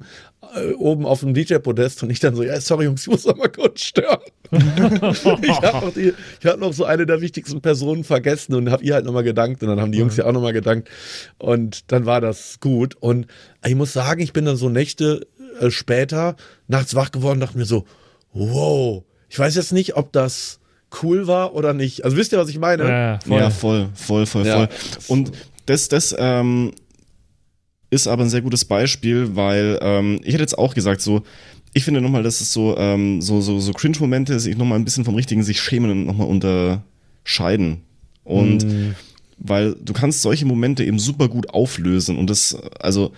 äh, 0.55 0.73
oben 0.73 1.05
auf 1.05 1.21
dem 1.21 1.33
DJ-Podest 1.33 2.03
und 2.03 2.09
ich 2.09 2.19
dann 2.19 2.35
so, 2.35 2.43
ja, 2.43 2.59
sorry 2.59 2.85
Jungs, 2.85 3.01
ich 3.01 3.07
muss 3.07 3.25
noch 3.25 3.37
mal 3.37 3.49
kurz 3.49 3.81
stören. 3.81 4.19
ich 4.51 5.25
habe 5.25 5.85
noch, 5.85 5.93
die- 5.93 6.13
ich 6.39 6.45
hab 6.45 6.59
noch 6.59 6.73
so 6.73 6.85
eine 6.85 7.05
der 7.05 7.21
wichtigsten 7.21 7.61
Personen 7.61 8.03
vergessen 8.03 8.55
und 8.55 8.71
habe 8.71 8.83
ihr 8.83 8.95
halt 8.95 9.05
nochmal 9.05 9.23
gedankt. 9.23 9.61
Und 9.63 9.69
dann 9.69 9.79
haben 9.79 9.91
die 9.91 9.99
Jungs 9.99 10.17
ja. 10.17 10.25
auch 10.25 10.31
nochmal 10.33 10.53
gedankt. 10.53 10.89
Und 11.37 11.91
dann 11.91 12.05
war 12.05 12.21
das 12.21 12.59
gut. 12.59 12.95
Und 12.99 13.27
ich 13.65 13.75
muss 13.75 13.93
sagen, 13.93 14.21
ich 14.21 14.33
bin 14.33 14.45
dann 14.45 14.57
so 14.57 14.69
Nächte 14.69 15.27
äh, 15.59 15.69
später 15.69 16.35
nachts 16.67 16.95
wach 16.95 17.11
geworden 17.11 17.37
und 17.37 17.41
dachte 17.41 17.57
mir 17.57 17.65
so, 17.65 17.85
wow, 18.33 19.03
ich 19.29 19.37
weiß 19.37 19.55
jetzt 19.55 19.73
nicht, 19.73 19.95
ob 19.95 20.11
das 20.11 20.59
cool 21.01 21.27
war 21.27 21.53
oder 21.53 21.73
nicht. 21.73 22.05
Also 22.05 22.17
wisst 22.17 22.31
ihr, 22.31 22.37
was 22.37 22.49
ich 22.49 22.59
meine? 22.59 22.83
Ja, 22.87 23.19
voll. 23.19 23.39
Ja, 23.39 23.49
voll, 23.49 23.89
voll, 23.93 24.25
voll, 24.25 24.45
Ja. 24.45 24.55
voll. 24.55 24.69
Und 25.07 25.31
das, 25.65 25.89
das 25.89 26.15
ähm, 26.17 26.71
ist 27.89 28.07
aber 28.07 28.23
ein 28.23 28.29
sehr 28.29 28.41
gutes 28.41 28.65
Beispiel, 28.65 29.35
weil 29.35 29.79
ähm, 29.81 30.19
ich 30.23 30.33
hätte 30.33 30.43
jetzt 30.43 30.57
auch 30.57 30.73
gesagt, 30.73 31.01
so, 31.01 31.23
ich 31.73 31.83
finde 31.83 32.01
nochmal, 32.01 32.23
dass 32.23 32.41
es 32.41 32.53
so, 32.53 32.77
ähm, 32.77 33.21
so, 33.21 33.41
so, 33.41 33.59
so 33.59 33.73
Cringe-Momente 33.73 34.39
sich 34.39 34.57
nochmal 34.57 34.79
ein 34.79 34.85
bisschen 34.85 35.05
vom 35.05 35.15
richtigen 35.15 35.43
sich 35.43 35.61
schämen 35.61 35.91
und 35.91 36.05
nochmal 36.05 36.27
unterscheiden. 36.27 37.81
Und 38.23 38.65
weil 39.37 39.75
du 39.75 39.93
kannst 39.93 40.21
solche 40.21 40.45
Momente 40.45 40.83
eben 40.83 40.99
super 40.99 41.29
gut 41.29 41.49
auflösen 41.51 42.17
und 42.17 42.29
das, 42.29 42.55
also 42.79 43.13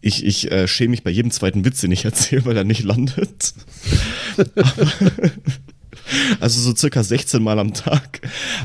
ich, 0.00 0.24
ich 0.24 0.50
äh, 0.50 0.66
schäme 0.66 0.92
mich 0.92 1.04
bei 1.04 1.10
jedem 1.10 1.30
zweiten 1.30 1.64
Witz, 1.64 1.82
den 1.82 1.92
ich 1.92 2.04
erzähle, 2.06 2.46
weil 2.46 2.56
er 2.56 2.64
nicht 2.64 2.82
landet. 2.82 3.52
also 6.40 6.60
so 6.60 6.74
circa 6.74 7.02
16 7.02 7.42
Mal 7.42 7.58
am 7.58 7.74
Tag. 7.74 8.20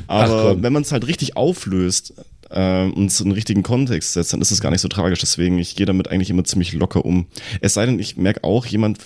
Aber 0.08 0.62
wenn 0.62 0.74
man 0.74 0.84
es 0.84 0.92
halt 0.92 1.08
richtig 1.08 1.38
auflöst 1.38 2.14
ähm, 2.52 2.94
und 2.94 3.08
es 3.08 3.20
in 3.20 3.28
den 3.28 3.34
richtigen 3.34 3.64
Kontext 3.64 4.14
setzt, 4.14 4.34
dann 4.34 4.42
ist 4.42 4.52
es 4.52 4.62
gar 4.62 4.72
nicht 4.72 4.82
so 4.82 4.88
tragisch. 4.88 5.20
Deswegen, 5.20 5.60
ich 5.60 5.76
gehe 5.76 5.86
damit 5.86 6.10
eigentlich 6.10 6.30
immer 6.30 6.44
ziemlich 6.44 6.74
locker 6.74 7.06
um. 7.06 7.28
Es 7.62 7.74
sei 7.74 7.86
denn, 7.86 8.00
ich 8.00 8.18
merke 8.18 8.44
auch, 8.44 8.66
jemand 8.66 9.00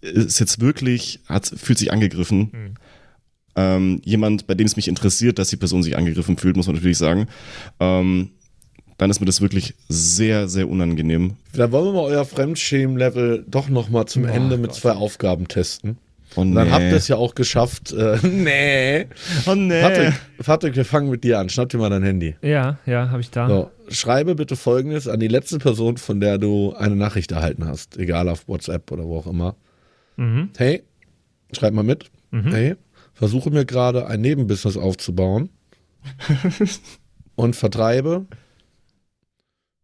ist 0.00 0.38
jetzt 0.38 0.60
wirklich, 0.60 1.20
hat, 1.26 1.46
fühlt 1.46 1.78
sich 1.78 1.92
angegriffen. 1.92 2.76
Ähm, 3.56 4.00
jemand, 4.04 4.46
bei 4.46 4.54
dem 4.54 4.66
es 4.66 4.76
mich 4.76 4.88
interessiert, 4.88 5.38
dass 5.38 5.48
die 5.48 5.56
Person 5.56 5.82
sich 5.82 5.96
angegriffen 5.96 6.36
fühlt, 6.36 6.56
muss 6.56 6.66
man 6.66 6.76
natürlich 6.76 6.98
sagen. 6.98 7.28
Ähm, 7.80 8.30
dann 8.98 9.10
ist 9.10 9.20
mir 9.20 9.26
das 9.26 9.40
wirklich 9.40 9.74
sehr, 9.88 10.48
sehr 10.48 10.68
unangenehm. 10.68 11.36
Da 11.52 11.72
wollen 11.72 11.86
wir 11.86 11.92
mal 11.92 12.04
euer 12.04 12.24
Fremdschämen-Level 12.24 13.44
doch 13.48 13.68
nochmal 13.68 14.06
zum 14.06 14.24
Ende 14.24 14.56
mit 14.56 14.72
zwei 14.72 14.92
Aufgaben 14.92 15.48
testen. 15.48 15.98
Und 16.36 16.48
Und 16.48 16.54
dann 16.54 16.72
habt 16.72 16.82
ihr 16.82 16.94
es 16.96 17.08
ja 17.08 17.16
auch 17.16 17.34
geschafft. 17.34 17.92
Äh, 17.92 18.18
nee. 18.26 19.06
Oh 19.46 19.54
nee. 19.54 19.80
Patrick, 19.80 20.14
Patrick, 20.44 20.76
wir 20.76 20.84
fangen 20.84 21.10
mit 21.10 21.24
dir 21.24 21.38
an. 21.38 21.48
Schnapp 21.48 21.68
dir 21.68 21.78
mal 21.78 21.90
dein 21.90 22.02
Handy. 22.02 22.34
Ja, 22.42 22.78
ja, 22.86 23.10
habe 23.10 23.20
ich 23.20 23.30
da. 23.30 23.48
So, 23.48 23.70
schreibe 23.88 24.34
bitte 24.34 24.56
folgendes 24.56 25.06
an 25.06 25.20
die 25.20 25.28
letzte 25.28 25.58
Person, 25.58 25.96
von 25.96 26.20
der 26.20 26.38
du 26.38 26.74
eine 26.76 26.96
Nachricht 26.96 27.32
erhalten 27.32 27.66
hast. 27.66 27.96
Egal 27.96 28.28
auf 28.28 28.48
WhatsApp 28.48 28.90
oder 28.90 29.04
wo 29.04 29.18
auch 29.18 29.26
immer. 29.26 29.54
Mhm. 30.16 30.50
Hey, 30.56 30.82
schreib 31.56 31.72
mal 31.74 31.84
mit. 31.84 32.10
Hey, 32.50 32.74
versuche 33.12 33.50
mir 33.50 33.64
gerade 33.64 34.08
ein 34.08 34.20
Nebenbusiness 34.20 34.76
aufzubauen 34.76 35.50
und 37.36 37.54
vertreibe 37.54 38.26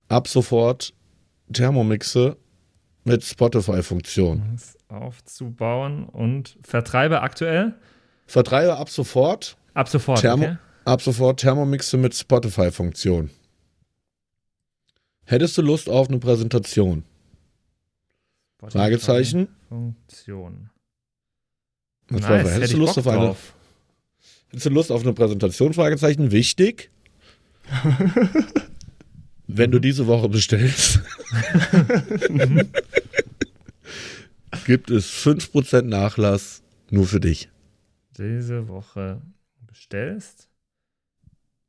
ab 0.08 0.26
sofort 0.26 0.92
Thermomixe 1.52 2.36
mit 3.04 3.24
Spotify-Funktion. 3.24 4.58
Aufzubauen 4.90 6.04
und 6.04 6.58
vertreibe 6.62 7.22
aktuell. 7.22 7.74
Vertreibe 8.26 8.76
ab 8.76 8.88
sofort 8.90 9.56
Ab 9.74 9.88
sofort. 9.88 10.20
Thermo 10.20 10.44
okay? 10.44 10.56
ab 10.84 11.02
sofort 11.02 11.40
Thermomixe 11.40 11.96
mit 11.96 12.14
Spotify-Funktion. 12.14 13.30
Hättest 15.24 15.56
du 15.58 15.62
Lust 15.62 15.88
auf 15.88 16.08
eine 16.08 16.18
Präsentation? 16.18 17.04
Fragezeichen. 18.68 19.48
Funktion. 19.68 20.70
Nice, 22.10 22.28
hättest, 22.28 22.54
hätte 22.56 22.74
du 22.74 22.80
Lust 22.80 22.96
Bock 22.96 23.06
auf 23.06 23.12
eine, 23.12 23.26
drauf. 23.26 23.54
hättest 24.48 24.66
du 24.66 24.70
Lust 24.70 24.90
auf 24.90 25.02
eine 25.02 25.12
Präsentation? 25.12 25.72
Fragezeichen. 25.72 26.32
Wichtig. 26.32 26.90
Wenn 29.46 29.70
du 29.70 29.78
diese 29.78 30.06
Woche 30.06 30.28
bestellst, 30.28 31.00
gibt 34.70 34.88
es 34.88 35.10
5% 35.10 35.82
Nachlass 35.82 36.62
nur 36.90 37.04
für 37.04 37.18
dich. 37.18 37.50
Diese 38.16 38.68
Woche 38.68 39.20
bestellst, 39.66 40.48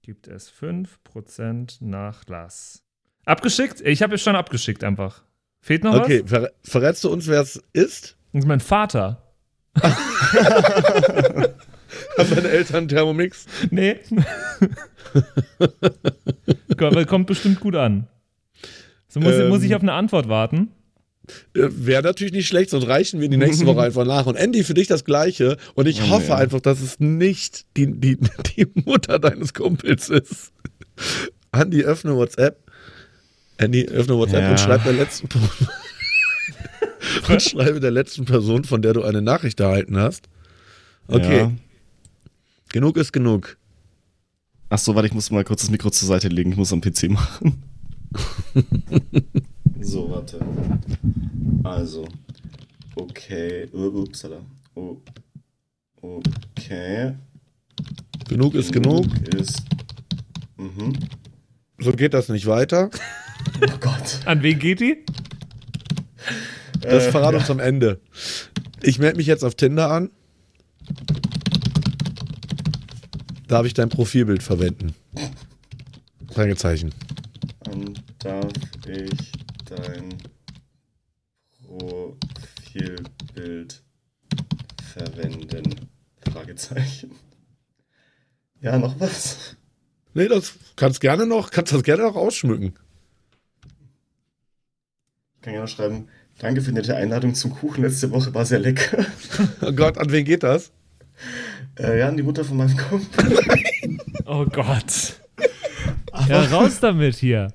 gibt 0.04 0.28
es 0.28 0.52
5% 0.52 1.84
Nachlass. 1.84 2.84
Abgeschickt? 3.26 3.82
Ich 3.82 4.04
habe 4.04 4.14
es 4.14 4.22
schon 4.22 4.36
abgeschickt 4.36 4.84
einfach. 4.84 5.24
Fehlt 5.62 5.84
noch 5.84 5.96
Okay, 5.96 6.22
ver 6.28 6.52
verrätst 6.64 7.04
du 7.04 7.10
uns, 7.10 7.26
wer 7.26 7.42
es 7.42 7.56
ist? 7.74 8.18
was? 8.34 8.34
Das 8.34 8.44
ist 8.44 8.48
mein 8.48 8.60
Vater. 8.60 9.34
Haben 9.82 11.56
deine 12.36 12.50
Eltern 12.50 12.88
Thermomix? 12.88 13.48
Nee. 13.72 13.98
kommt, 16.78 17.08
kommt 17.08 17.26
bestimmt 17.26 17.60
gut 17.62 17.76
an. 17.76 18.08
So 19.08 19.20
muss, 19.20 19.34
Ähm. 19.34 19.50
muss 19.50 19.64
ich 19.64 19.74
auf 19.74 19.82
eine 19.82 19.94
Antwort 19.94 20.30
warten. 20.30 20.70
Äh, 21.56 21.70
Wäre 21.72 22.02
natürlich 22.04 22.34
nicht 22.34 22.48
schlecht, 22.48 22.70
sonst 22.72 22.88
reichen 22.88 23.20
wir 23.22 23.30
die 23.30 23.38
nächste 23.38 23.66
Woche 23.66 23.82
einfach 23.84 24.06
nach. 24.06 24.26
Und 24.26 24.36
Andy, 24.36 24.64
für 24.64 24.74
dich 24.74 24.88
das 24.88 25.06
Gleiche. 25.06 25.58
Und 25.76 25.88
ich 25.88 26.02
Oh, 26.04 26.10
hoffe 26.10 26.28
nee. 26.28 26.34
einfach, 26.34 26.60
dass 26.62 26.82
es 26.82 27.00
nicht 27.00 27.66
die, 27.78 27.88
die, 28.00 28.18
die 28.58 28.68
Mutter 28.86 29.20
deines 29.20 29.54
Kumpels 29.54 30.10
ist. 30.10 30.52
Andy, 31.52 31.84
öffne 31.84 32.16
WhatsApp. 32.16 32.60
Andy, 33.58 33.86
öffne 33.88 34.16
WhatsApp 34.18 34.42
Ja. 34.42 34.50
und 34.52 34.60
schreib 34.60 34.84
der 34.84 34.94
letzten 34.94 35.28
und 37.30 37.42
schreibe 37.42 37.80
der 37.80 37.92
letzten 37.92 38.26
Person, 38.26 38.64
von 38.64 38.82
der 38.82 38.94
du 38.94 39.04
eine 39.04 39.22
Nachricht 39.22 39.60
erhalten 39.60 39.98
hast. 39.98 40.28
Okay, 41.08 41.38
Ja. 41.40 41.52
genug 42.70 42.98
ist 42.98 43.12
genug. 43.14 43.58
Ach 44.70 44.78
so, 44.80 44.96
warte, 44.96 45.08
ich 45.08 45.14
muss 45.14 45.30
mal 45.32 45.44
kurz 45.44 45.62
das 45.62 45.70
Mikro 45.70 45.90
zur 45.92 46.08
Seite 46.08 46.30
legen. 46.30 46.52
Ich 46.52 46.58
muss 46.58 46.72
am 46.74 46.82
PC 46.82 47.10
machen. 47.10 47.62
so, 49.82 50.10
warte. 50.10 50.40
Also. 51.64 52.08
Okay. 52.96 53.68
Upsala. 53.74 54.42
Oh. 54.76 54.98
Okay. 56.02 57.14
Genug 58.28 58.56
ist 58.56 58.72
genug. 58.72 59.06
Ist. 59.36 59.64
Mhm. 60.58 60.94
So 61.80 61.92
geht 61.92 62.14
das 62.14 62.30
nicht 62.30 62.46
weiter. 62.48 62.90
Oh 63.64 63.78
Gott. 63.80 64.20
An 64.26 64.42
wen 64.44 64.58
geht 64.58 64.80
die? 64.80 65.04
Das 66.80 67.06
Äh, 67.06 67.12
verrat 67.12 67.36
uns 67.36 67.50
am 67.50 67.60
Ende. 67.60 68.00
Ich 68.82 68.98
melde 68.98 69.18
mich 69.18 69.28
jetzt 69.28 69.44
auf 69.44 69.56
Tinder 69.56 69.92
an. 69.92 70.10
Darf 73.48 73.66
ich 73.66 73.74
dein 73.74 73.90
Profilbild 73.90 74.42
verwenden? 74.42 74.94
Fragezeichen. 76.32 76.92
Ähm, 77.72 77.94
darf 78.20 78.48
ich 78.88 79.32
dein 79.76 80.18
Profilbild 82.74 83.84
verwenden? 84.94 85.90
Fragezeichen. 86.32 87.12
Ja, 88.60 88.78
noch 88.78 89.00
was? 89.00 89.56
Nee, 90.14 90.28
das 90.28 90.54
kannst 90.76 91.00
gerne 91.02 91.26
noch, 91.26 91.52
kannst 91.52 91.74
das 91.74 91.84
gerne 91.84 92.04
noch 92.04 92.16
ausschmücken. 92.16 92.74
Ich 95.36 95.42
kann 95.42 95.54
ja 95.54 95.62
noch 95.62 95.68
schreiben, 95.68 96.10
danke 96.38 96.62
für 96.62 96.70
die 96.72 96.76
nette 96.76 96.96
Einladung 96.96 97.34
zum 97.34 97.52
Kuchen 97.52 97.84
letzte 97.84 98.12
Woche, 98.12 98.34
war 98.34 98.46
sehr 98.46 98.60
lecker. 98.60 99.06
Oh 99.62 99.72
Gott, 99.72 99.98
an 99.98 100.12
wen 100.12 100.26
geht 100.26 100.44
das? 100.44 100.72
Äh, 101.80 102.00
ja, 102.00 102.10
an 102.10 102.18
die 102.18 102.24
Mutter 102.24 102.44
von 102.44 102.58
meinem 102.58 102.76
Kumpel. 102.78 103.40
Oh 104.26 104.46
Gott. 104.46 105.20
Ja, 106.30 106.44
raus 106.46 106.80
damit 106.80 107.16
hier. 107.16 107.54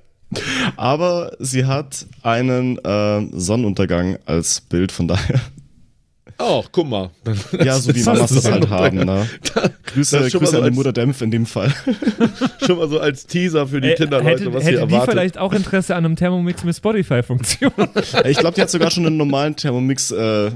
Aber 0.75 1.31
sie 1.39 1.65
hat 1.65 2.05
einen 2.23 2.77
äh, 2.79 3.27
Sonnenuntergang 3.31 4.17
als 4.25 4.61
Bild, 4.61 4.91
von 4.91 5.07
daher. 5.07 5.39
Oh, 6.39 6.63
guck 6.71 6.87
mal. 6.87 7.09
Ja, 7.63 7.79
so 7.79 7.95
wie 7.95 8.03
Mamas 8.03 8.31
das 8.31 8.45
halt 8.51 8.69
haben, 8.69 8.97
ne? 8.97 9.27
Das 9.55 9.71
Grüße, 9.93 10.17
ist 10.17 10.31
schon 10.31 10.41
mal 10.41 10.45
Grüße 10.45 10.51
so 10.51 10.61
an 10.61 10.69
die 10.71 10.75
Mutter 10.75 10.93
Dämpf 10.93 11.21
in 11.23 11.31
dem 11.31 11.47
Fall. 11.47 11.73
Schon 12.65 12.77
mal 12.77 12.87
so 12.89 12.99
als 12.99 13.25
Teaser 13.25 13.65
für 13.67 13.81
die 13.81 13.89
Äh, 13.89 13.95
Tinder-Leute, 13.95 14.29
hätte 14.29 14.53
was 14.53 14.61
sie 14.63 14.67
hätte 14.71 14.85
die 14.87 14.93
erwartet. 14.93 15.09
vielleicht 15.11 15.37
auch 15.39 15.51
Interesse 15.53 15.95
an 15.95 16.05
einem 16.05 16.15
Thermomix 16.15 16.63
mit 16.63 16.75
Spotify-Funktion? 16.75 17.71
ich 18.25 18.37
glaube, 18.37 18.53
die 18.55 18.61
hat 18.61 18.69
sogar 18.69 18.91
schon 18.91 19.07
einen 19.07 19.17
normalen 19.17 19.55
Thermomix. 19.55 20.11
Äh, 20.11 20.51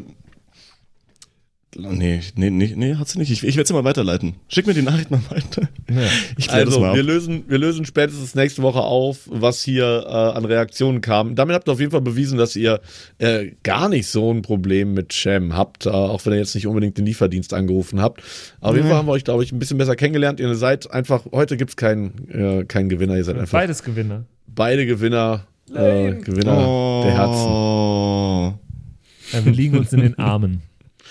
nee, 1.77 2.19
nee, 2.35 2.49
nee, 2.49 2.73
nee, 2.75 2.95
hat 2.95 3.07
sie 3.07 3.17
nicht. 3.19 3.31
Ich, 3.31 3.43
ich 3.43 3.55
werde 3.55 3.67
sie 3.67 3.73
mal 3.73 3.83
weiterleiten. 3.83 4.35
Schick 4.49 4.67
mir 4.67 4.73
die 4.73 4.81
Nachricht 4.81 5.09
mal 5.11 5.21
weiter. 5.29 5.69
Das 6.37 6.49
Also, 6.49 6.79
mal 6.79 6.95
wir 6.95 7.03
lösen, 7.03 7.43
wir 7.47 7.57
lösen 7.57 7.85
spätestens 7.85 8.35
nächste 8.35 8.61
Woche 8.61 8.79
auf, 8.81 9.29
was 9.31 9.61
hier 9.61 10.05
äh, 10.07 10.09
an 10.37 10.45
Reaktionen 10.45 11.01
kam. 11.01 11.35
Damit 11.35 11.55
habt 11.55 11.67
ihr 11.67 11.71
auf 11.73 11.79
jeden 11.79 11.91
Fall 11.91 12.01
bewiesen, 12.01 12.37
dass 12.37 12.55
ihr 12.55 12.81
äh, 13.19 13.51
gar 13.63 13.89
nicht 13.89 14.07
so 14.07 14.31
ein 14.33 14.41
Problem 14.41 14.93
mit 14.93 15.13
Sham 15.13 15.55
habt, 15.55 15.85
äh, 15.85 15.89
auch 15.89 16.25
wenn 16.25 16.33
ihr 16.33 16.39
jetzt 16.39 16.55
nicht 16.55 16.67
unbedingt 16.67 16.97
den 16.97 17.05
Lieferdienst 17.05 17.53
angerufen 17.53 18.01
habt. 18.01 18.21
Auf 18.59 18.75
jeden 18.75 18.87
Fall 18.87 18.97
haben 18.97 19.07
wir 19.07 19.11
euch, 19.13 19.23
glaube 19.23 19.43
ich, 19.43 19.51
ein 19.51 19.59
bisschen 19.59 19.77
besser 19.77 19.95
kennengelernt. 19.95 20.39
Ihr 20.39 20.53
seid 20.55 20.91
einfach, 20.91 21.25
heute 21.31 21.57
gibt 21.57 21.71
es 21.71 21.75
keinen, 21.77 22.29
äh, 22.29 22.65
keinen 22.65 22.89
Gewinner, 22.89 23.15
ihr 23.17 23.23
seid 23.23 23.37
einfach 23.37 23.59
Beides 23.59 23.83
Gewinner. 23.83 24.25
beide 24.47 24.85
Gewinner, 24.85 25.45
äh, 25.73 26.13
Gewinner 26.15 27.01
der 27.03 27.13
Herzen. 27.13 27.47
Oh, 27.47 28.53
Ja, 29.33 29.45
wir 29.45 29.51
liegen 29.53 29.77
uns 29.77 29.93
in 29.93 30.01
den 30.01 30.17
Armen. 30.19 30.61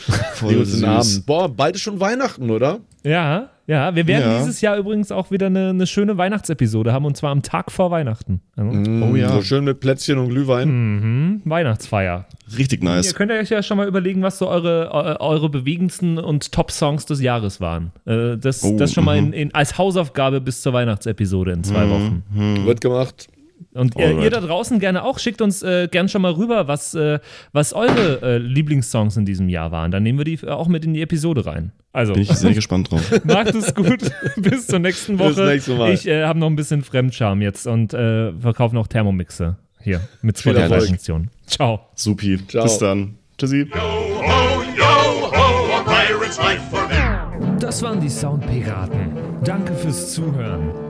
voll 0.34 0.52
in 0.54 0.64
den 0.70 0.84
Armen. 0.84 1.22
Boah, 1.26 1.48
bald 1.48 1.76
ist 1.76 1.82
schon 1.82 2.00
Weihnachten, 2.00 2.50
oder? 2.50 2.80
Ja, 3.02 3.48
ja. 3.66 3.94
Wir 3.94 4.06
werden 4.06 4.30
Ja. 4.30 4.38
dieses 4.38 4.60
Jahr 4.60 4.76
übrigens 4.76 5.10
auch 5.12 5.30
wieder 5.30 5.46
eine, 5.46 5.70
eine 5.70 5.86
schöne 5.86 6.18
Weihnachtsepisode 6.18 6.92
haben 6.92 7.04
und 7.06 7.16
zwar 7.16 7.30
am 7.30 7.42
Tag 7.42 7.70
vor 7.72 7.90
Weihnachten. 7.90 8.40
Also, 8.56 8.70
Oh 9.04 9.14
ja. 9.16 9.28
So 9.32 9.42
schön 9.42 9.64
mit 9.64 9.80
Plätzchen 9.80 10.18
und 10.18 10.28
Glühwein. 10.28 10.68
mhm, 10.68 11.42
Weihnachtsfeier. 11.44 12.26
Richtig 12.58 12.82
nice. 12.82 13.06
Ihr 13.06 13.14
könnt 13.14 13.30
euch 13.32 13.48
ja 13.50 13.62
schon 13.62 13.76
mal 13.76 13.86
überlegen, 13.88 14.22
was 14.22 14.38
so 14.38 14.48
eure, 14.48 14.90
eu- 14.92 15.24
eure 15.24 15.48
bewegendsten 15.48 16.18
und 16.18 16.52
Top-Songs 16.52 17.06
des 17.06 17.20
Jahres 17.22 17.60
waren. 17.60 17.92
Äh, 18.06 18.36
Das, 18.36 18.62
Oh, 18.64 18.76
das 18.76 18.92
schon 18.92 19.04
mal 19.04 19.16
in, 19.16 19.28
mhm. 19.28 19.32
in, 19.32 19.54
als 19.54 19.78
Hausaufgabe 19.78 20.40
bis 20.40 20.60
zur 20.62 20.72
Weihnachtsepisode 20.72 21.52
in 21.52 21.64
zwei 21.64 21.88
Wochen. 21.88 22.22
Wird 22.66 22.80
gemacht. 22.80 23.28
Und 23.74 23.96
ihr, 23.96 24.18
ihr 24.18 24.30
da 24.30 24.40
draußen 24.40 24.78
gerne 24.80 25.04
auch, 25.04 25.18
schickt 25.18 25.40
uns 25.42 25.62
äh, 25.62 25.88
gern 25.90 26.08
schon 26.08 26.22
mal 26.22 26.32
rüber, 26.32 26.66
was, 26.68 26.94
äh, 26.94 27.18
was 27.52 27.72
eure 27.72 28.20
äh, 28.22 28.38
Lieblingssongs 28.38 29.16
in 29.16 29.24
diesem 29.24 29.48
Jahr 29.48 29.70
waren. 29.72 29.90
Dann 29.90 30.02
nehmen 30.02 30.18
wir 30.18 30.24
die 30.24 30.34
äh, 30.42 30.48
auch 30.48 30.68
mit 30.68 30.84
in 30.84 30.94
die 30.94 31.02
Episode 31.02 31.46
rein. 31.46 31.72
Also, 31.92 32.12
Bin 32.14 32.22
ich 32.22 32.28
sehr 32.30 32.52
gespannt 32.54 32.90
drauf. 32.90 33.02
macht 33.24 33.54
es 33.54 33.74
gut. 33.74 34.00
Bis 34.36 34.66
zur 34.66 34.78
nächsten 34.78 35.16
Bis 35.16 35.36
Woche. 35.36 35.46
nächstes 35.46 35.76
Mal. 35.78 35.92
Ich 35.92 36.06
äh, 36.06 36.24
habe 36.24 36.38
noch 36.38 36.46
ein 36.48 36.56
bisschen 36.56 36.82
Fremdscham 36.82 37.42
jetzt 37.42 37.66
und 37.66 37.92
äh, 37.94 38.32
verkaufe 38.32 38.74
noch 38.74 38.86
Thermomixe. 38.86 39.56
Hier, 39.82 40.00
mit. 40.22 40.38
Spotify-Funktion. 40.38 41.30
Ciao. 41.46 41.80
Supi. 41.94 42.38
Ciao. 42.48 42.64
Bis 42.64 42.78
dann. 42.78 43.16
Tschüssi. 43.38 43.66
Ho, 43.72 44.62
yo, 44.76 45.30
ho, 45.32 45.74
a 45.74 45.82
pirate's 45.84 46.38
life 46.38 46.60
for 46.70 46.86
me. 46.88 47.56
Das 47.58 47.82
waren 47.82 48.00
die 48.00 48.10
Soundpiraten. 48.10 49.12
Danke 49.42 49.74
fürs 49.74 50.12
Zuhören. 50.12 50.89